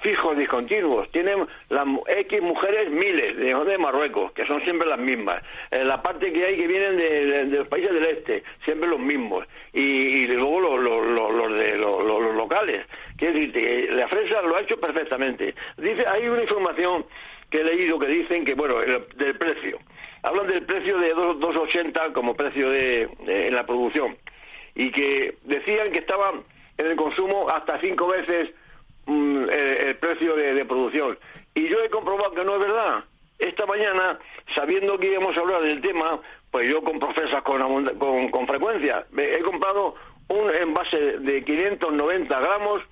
[0.00, 1.10] fijos discontinuos.
[1.10, 5.42] Tienen las X mujeres miles de, de Marruecos, que son siempre las mismas.
[5.70, 9.46] En la parte que hay que vienen de, los países del este, siempre los mismos.
[9.72, 12.86] Y, luego los, los, de los, locales.
[13.16, 15.54] Quiero decir, la fresa lo ha hecho perfectamente.
[15.76, 17.06] Dice, hay una información
[17.50, 19.78] que he leído que dicen que, bueno, del precio.
[20.22, 24.16] Hablan del precio de 2,80 como precio de, en la producción.
[24.74, 26.42] Y que decían que estaban
[26.78, 28.50] en el consumo hasta cinco veces
[29.06, 31.16] Mm, el, precio de, producción.
[31.54, 33.04] Y yo he comprobado que no es verdad.
[33.38, 34.18] Esta mañana,
[34.54, 39.06] sabiendo que íbamos a hablar del tema, pues yo compro fresas con, con, con frecuencia.
[39.16, 39.94] He comprado
[40.28, 42.82] un envase de 590 gramos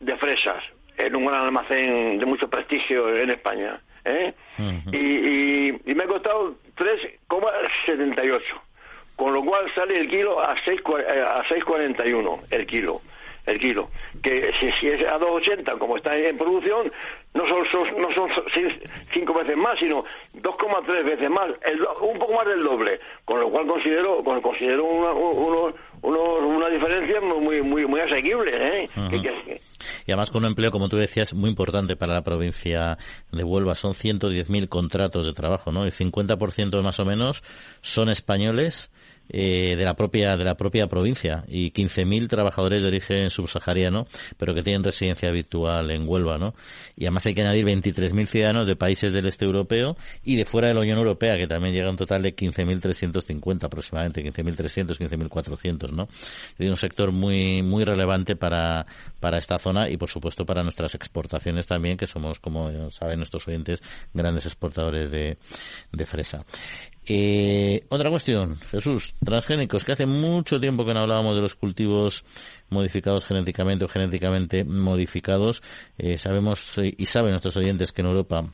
[0.00, 0.62] de fresas
[0.98, 3.80] en un gran almacén de mucho prestigio en España.
[4.04, 4.34] ¿eh?
[4.92, 8.42] y, y, me ha costado 3,78,
[9.16, 13.00] con lo cual sale el kilo a 6,41 el kilo
[13.46, 13.90] el kilo.
[14.22, 16.92] Que si, es a 2,80 como está en producción,
[17.34, 17.64] no son,
[18.00, 18.28] no son
[19.12, 21.50] cinco veces más, sino 2,3 veces más,
[22.00, 23.00] un poco más del doble.
[23.24, 25.12] Con lo cual considero considero una,
[26.02, 28.52] una diferencia muy muy muy asequible.
[28.54, 28.88] ¿eh?
[30.06, 32.98] y además con un empleo, como tú decías, muy importante para la provincia
[33.30, 33.74] de Huelva.
[33.74, 35.84] Son 110.000 contratos de trabajo, ¿no?
[35.84, 37.42] El 50% más o menos
[37.80, 38.90] son españoles
[39.28, 44.06] eh, de la propia de la propia provincia y 15.000 trabajadores de origen subsahariano,
[44.36, 46.54] pero que tienen residencia habitual en Huelva, ¿no?
[46.96, 50.68] Y además hay que añadir 23.000 ciudadanos de países del este europeo y de fuera
[50.68, 56.08] de la Unión Europea, que también llega un total de 15.350 aproximadamente, 15.300, 15.400, ¿no?
[56.58, 58.86] Es un sector muy muy relevante para
[59.20, 63.46] para esta zona y por supuesto para nuestras exportaciones también, que somos, como saben nuestros
[63.48, 65.38] oyentes, grandes exportadores de,
[65.92, 66.44] de fresa.
[67.06, 72.24] Eh, otra cuestión, Jesús, transgénicos, que hace mucho tiempo que no hablábamos de los cultivos
[72.70, 75.62] modificados genéticamente o genéticamente modificados.
[75.98, 78.52] Eh, sabemos eh, y saben nuestros oyentes que en Europa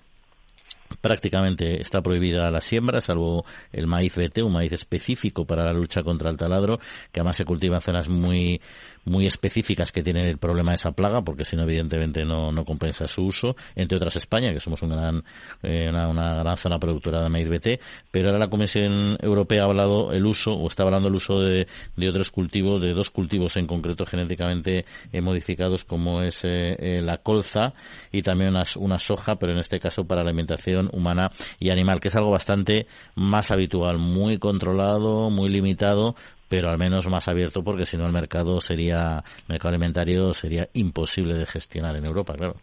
[1.00, 6.02] prácticamente está prohibida la siembra, salvo el maíz BT, un maíz específico para la lucha
[6.02, 6.78] contra el taladro,
[7.12, 8.60] que además se cultiva en zonas muy
[9.08, 12.64] muy específicas que tienen el problema de esa plaga, porque si no, evidentemente no, no
[12.64, 15.24] compensa su uso, entre otras España, que somos una gran,
[15.62, 17.80] eh, una, gran zona productora de maíz BT,
[18.10, 21.66] pero ahora la Comisión Europea ha hablado el uso, o está hablando el uso de,
[21.96, 27.18] de otros cultivos, de dos cultivos en concreto genéticamente eh, modificados, como es eh, la
[27.18, 27.72] colza
[28.12, 32.00] y también una, una soja, pero en este caso para la alimentación humana y animal,
[32.00, 36.14] que es algo bastante más habitual, muy controlado, muy limitado,
[36.48, 40.68] pero al menos más abierto porque si no el mercado sería el mercado alimentario sería
[40.74, 42.54] imposible de gestionar en Europa, claro.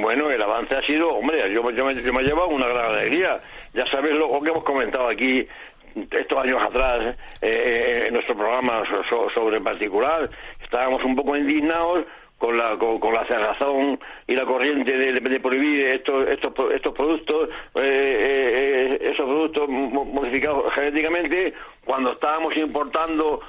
[0.00, 3.40] Bueno, el avance ha sido, hombre, yo, yo, me, he llevado una gran alegría.
[3.72, 5.46] Ya sabes lo que hemos comentado aquí
[6.10, 8.82] estos años atrás eh, en nuestro programa
[9.34, 10.28] sobre particular.
[10.62, 12.04] Estábamos un poco indignados
[12.44, 18.98] con la con, la cerrazón y la corriente de, prohibir estos estos estos productos eh,
[19.00, 21.54] eh, esos productos modificados genéticamente
[21.86, 23.40] cuando estábamos importando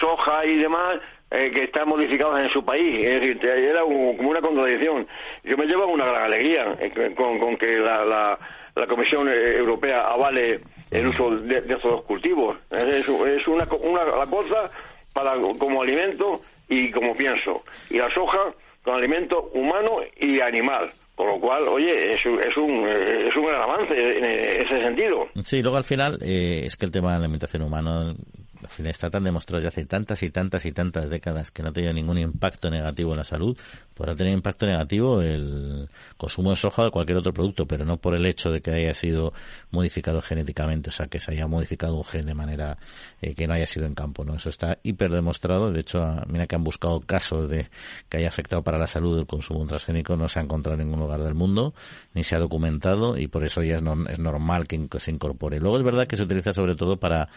[0.00, 1.00] soja y demás
[1.32, 3.04] eh, que están modificados en su país.
[3.04, 5.06] Es decir, era como una contradicción.
[5.42, 10.60] Yo me llevo una gran alegría eh, con, que la, la, Comisión Europea avale
[10.90, 12.58] el uso de, estos cultivos.
[12.70, 13.08] Es,
[13.48, 14.70] una, una cosa
[15.12, 16.40] para como alimento
[16.72, 17.62] y como pienso.
[17.90, 20.90] Y la soja con alimento humano y animal.
[21.14, 25.28] Con lo cual, oye, es, es, un, es un gran avance en ese sentido.
[25.42, 28.14] Sí, luego al final eh, es que el tema de la alimentación humana
[28.62, 31.70] al final está tan demostrado ya hace tantas y tantas y tantas décadas que no
[31.70, 33.56] ha tenido ningún impacto negativo en la salud,
[33.94, 37.96] podrá tener impacto negativo el consumo de soja o de cualquier otro producto, pero no
[37.96, 39.32] por el hecho de que haya sido
[39.70, 42.78] modificado genéticamente, o sea, que se haya modificado un gen de manera
[43.20, 44.34] eh, que no haya sido en campo, ¿no?
[44.34, 47.68] Eso está hiper demostrado, de hecho, mira que han buscado casos de
[48.08, 51.00] que haya afectado para la salud el consumo transgénico, no se ha encontrado en ningún
[51.00, 51.74] lugar del mundo,
[52.14, 55.58] ni se ha documentado, y por eso ya es, es normal que, se incorpore.
[55.58, 57.28] Luego es verdad que se utiliza sobre todo para,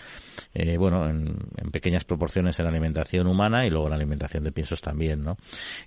[0.54, 4.52] eh, bueno, en, pequeñas proporciones en la alimentación humana y luego en la alimentación de
[4.52, 5.38] piensos también, ¿no?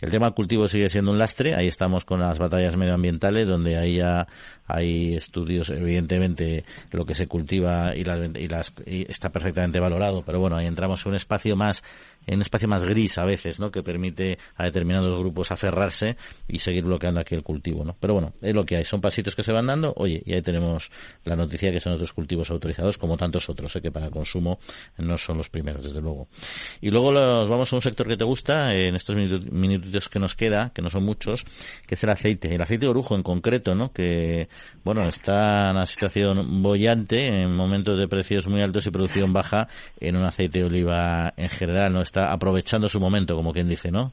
[0.01, 3.79] El tema del cultivo sigue siendo un lastre, ahí estamos con las batallas medioambientales, donde
[3.79, 4.26] ahí ya
[4.66, 10.22] hay estudios, evidentemente lo que se cultiva y, las, y, las, y está perfectamente valorado,
[10.24, 11.83] pero bueno, ahí entramos en un espacio más
[12.29, 13.70] en un espacio más gris a veces, ¿no?
[13.70, 16.16] Que permite a determinados grupos aferrarse
[16.47, 17.97] y seguir bloqueando aquí el cultivo, ¿no?
[17.99, 19.95] Pero bueno, es lo que hay, son pasitos que se van dando.
[19.97, 20.91] Oye, y ahí tenemos
[21.24, 23.81] la noticia que son otros cultivos autorizados, como tantos otros, ¿eh?
[23.81, 24.59] que para consumo
[24.99, 26.29] no son los primeros, desde luego.
[26.83, 30.35] Y luego los, vamos a un sector que te gusta, en estos minutitos que nos
[30.35, 31.45] queda, que no son muchos,
[31.87, 32.55] que es el aceite.
[32.55, 33.91] El aceite de orujo en concreto, ¿no?
[33.91, 34.51] Que,
[34.85, 39.68] bueno, está en una situación bollante, en momentos de precios muy altos y producción baja,
[39.99, 42.03] en un aceite de oliva en general, ¿no?
[42.03, 44.12] Está aprovechando su momento, como quien dice, ¿no?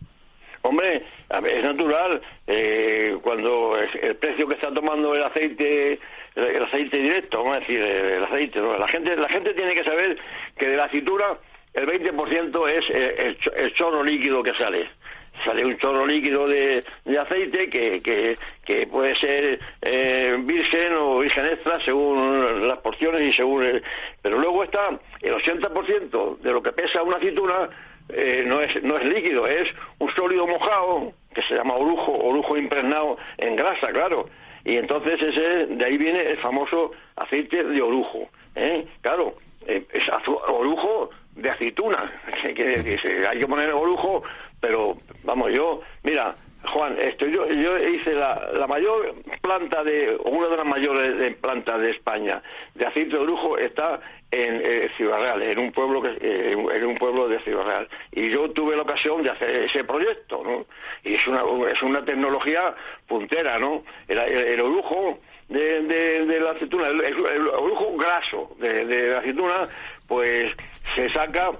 [0.61, 5.99] Hombre, es natural eh, cuando el precio que está tomando el aceite
[6.35, 10.17] el aceite directo, vamos a decir, el aceite, la gente la gente tiene que saber
[10.57, 11.37] que de la cintura
[11.73, 14.89] el 20% es el, el, chorro líquido que sale
[15.43, 16.83] sale un chorro líquido de,
[17.19, 23.33] aceite que, que, que, puede ser eh, virgen o virgen extra según las porciones y
[23.33, 23.81] según
[24.21, 27.69] pero luego está el 80% de lo que pesa una aceituna
[28.09, 29.67] eh, no, es, no es líquido, es
[29.99, 34.27] un sólido mojado que se llama orujo, orujo impregnado en grasa, claro.
[34.63, 38.29] Y entonces ese, de ahí viene el famoso aceite de orujo.
[38.55, 38.85] ¿eh?
[39.01, 39.35] Claro,
[39.67, 40.03] eh, es
[40.47, 42.11] orujo de aceituna,
[42.55, 44.23] que, hay que poner orujo,
[44.61, 46.35] pero vamos, yo, mira,
[46.67, 51.79] Juan, esto, yo, yo hice la, la mayor planta de, una de las mayores plantas
[51.79, 52.41] de España
[52.73, 53.99] de aceite de orujo está
[54.31, 57.87] en eh, Ciudad Real, en un pueblo que eh, en un pueblo de Ciudad Real.
[58.11, 60.65] Y yo tuve la ocasión de hacer ese proyecto, ¿no?
[61.03, 62.75] Y es una es una tecnología
[63.07, 63.83] puntera, ¿no?
[64.07, 69.67] El, orujo de, de, la aceituna, el, orujo graso de, la aceituna,
[70.07, 70.51] pues
[70.95, 71.51] se saca,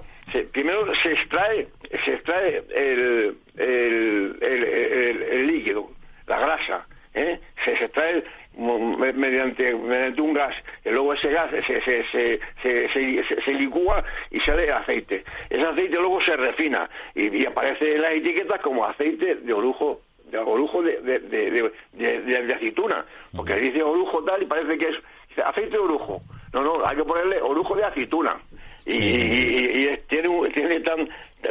[0.52, 1.68] primero se extrae
[2.04, 5.90] se extrae el, el, el líquido,
[6.26, 7.40] la grasa, ¿eh?
[7.64, 8.24] se extrae
[8.56, 10.54] mediante, mediante un gas,
[10.84, 15.24] y luego ese gas se, se, se, se, se licúa y sale aceite.
[15.50, 20.00] Ese aceite luego se refina y, aparece en las etiquetas como aceite de orujo
[20.30, 23.04] de orujo de, de, de, de, aceituna,
[23.36, 24.96] porque dice orujo tal y parece que es
[25.44, 26.20] aceite de orujo.
[26.52, 28.36] No, no, hay que ponerle orujo de aceituna.
[28.86, 31.08] Y, y, tiene, tiene tan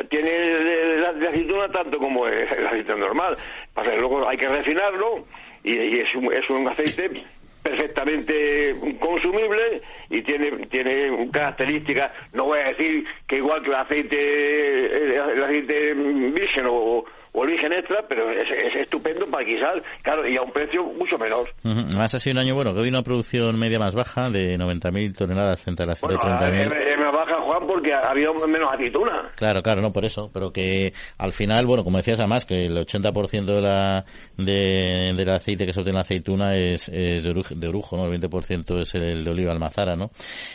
[0.09, 3.37] tiene de, aceituna tanto como el aceite normal.
[3.73, 5.25] Pasa que luego hay que refinarlo
[5.65, 7.23] y, es, un, es un aceite
[7.63, 15.35] perfectamente consumible y tiene tiene características no voy a decir que igual que el aceite
[15.35, 17.05] el aceite virgen o,
[17.35, 21.49] o origen extra, pero es, estupendo para guisar, claro, y a un precio mucho menor.
[21.63, 25.15] Más ha sido un año bueno, que hoy una producción media más baja de 90.000
[25.15, 26.93] toneladas frente a las bueno, 130.000.
[26.93, 29.31] Es más baja, Juan, porque ha habido menos aceituna.
[29.35, 32.77] Claro, claro, no por eso, pero que al final, bueno, como decías además, que el
[32.77, 34.05] 80% de la,
[34.37, 38.05] de, del aceite que se obtiene en la aceituna es, de, orujo, ¿no?
[38.05, 40.11] El 20% es el de oliva almazara, ¿no?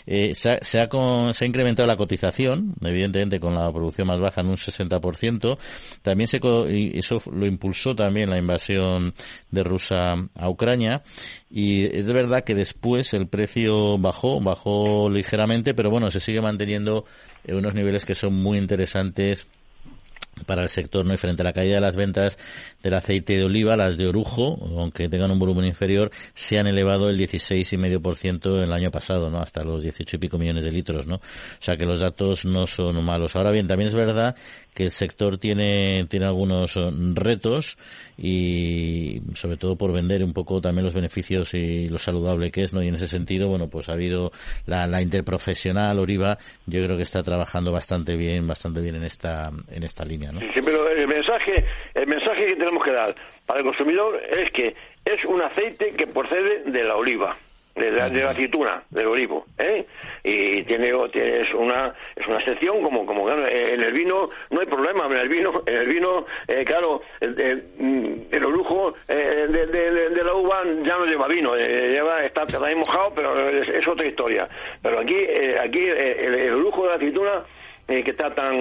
[0.06, 0.88] Eh, se, ha, se, ha
[1.32, 5.58] se ha incrementado la cotización, evidentemente con la producción más baja en un 60%.
[6.02, 6.40] También se
[6.70, 9.12] eso lo impulsó también la invasión
[9.50, 11.02] de Rusia a Ucrania.
[11.50, 17.04] Y es verdad que después el precio bajó, bajó ligeramente, pero bueno, se sigue manteniendo
[17.44, 19.48] en unos niveles que son muy interesantes
[20.46, 21.14] para el sector, ¿no?
[21.14, 22.38] Y frente a la caída de las ventas
[22.82, 27.08] del aceite de oliva, las de orujo, aunque tengan un volumen inferior, se han elevado
[27.08, 29.40] el 16,5% el año pasado, ¿no?
[29.40, 31.16] Hasta los 18 y pico millones de litros, ¿no?
[31.16, 31.20] O
[31.60, 33.36] sea que los datos no son malos.
[33.36, 34.36] Ahora bien, también es verdad
[34.74, 37.76] que el sector tiene, tiene algunos eh, retos
[38.16, 42.72] y sobre todo por vender un poco también los beneficios y lo saludable que es,
[42.72, 42.82] ¿no?
[42.82, 44.32] Y en ese sentido, bueno, pues ha habido
[44.66, 49.50] la, la interprofesional Oriva, yo creo que está trabajando bastante bien, bastante bien en esta,
[49.68, 50.40] en esta línea, ¿no?
[50.40, 51.64] Sí, pero el mensaje,
[51.94, 53.14] el mensaje que tenemos que dar
[53.46, 57.36] para el consumidor es que es un aceite que procede de la oliva
[57.74, 59.86] de la, de la aceituna, del olivo, ¿eh?
[60.24, 65.06] Y tiene, es una es una excepción como como en el vino no hay problema,
[65.06, 70.34] en el vino en el vino eh, claro el, el, el orujo eh, de, la
[70.34, 74.48] uva ya no lleva vino, eh, lleva está también mojado, pero es, otra historia.
[74.82, 77.44] Pero aquí eh, aquí el, el orujo de la aceituna
[77.90, 78.54] eh, que está tan,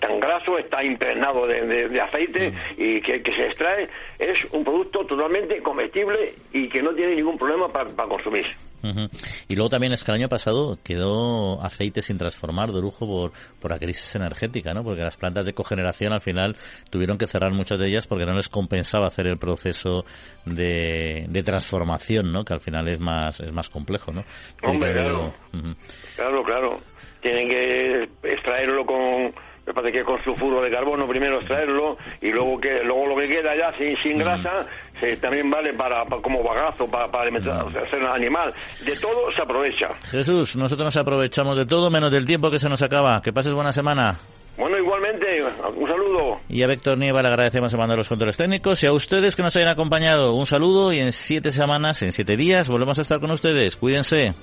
[0.00, 2.54] tan graso, está impregnado de, de, de aceite mm.
[2.76, 3.88] y que, que, se extrae,
[4.18, 8.46] es un producto totalmente comestible y que no tiene ningún problema para, para consumir.
[8.82, 9.10] Uh -huh.
[9.48, 13.32] Y luego también es que el año pasado quedó aceite sin transformar de lujo por,
[13.60, 14.82] por la crisis energética, ¿no?
[14.84, 16.56] Porque las plantas de cogeneración al final
[16.90, 20.04] tuvieron que cerrar muchas de ellas porque no les compensaba hacer el proceso
[20.44, 22.44] de, de transformación, ¿no?
[22.44, 24.24] Que al final es más, es más complejo, ¿no?
[24.62, 25.34] Hombre, claro.
[25.52, 25.76] Uh -huh.
[26.16, 26.80] Claro, claro.
[27.20, 29.32] Tienen que extraerlo con
[29.66, 33.28] me parece que con sulfuro de carbono primero extraerlo y luego que luego lo que
[33.28, 34.66] queda ya sin, sin grasa
[35.00, 38.52] se, también vale para, para como bagazo para, para alimentar, o sea, hacer un animal.
[38.84, 39.88] De todo se aprovecha.
[40.10, 43.22] Jesús nosotros nos aprovechamos de todo menos del tiempo que se nos acaba.
[43.22, 44.18] Que pases buena semana.
[44.56, 46.40] Bueno, igualmente, un saludo.
[46.48, 48.82] Y a Víctor Nieva le agradecemos el mando de los controles técnicos.
[48.82, 52.36] Y a ustedes que nos hayan acompañado, un saludo y en siete semanas, en siete
[52.36, 53.76] días, volvemos a estar con ustedes.
[53.76, 54.34] Cuídense.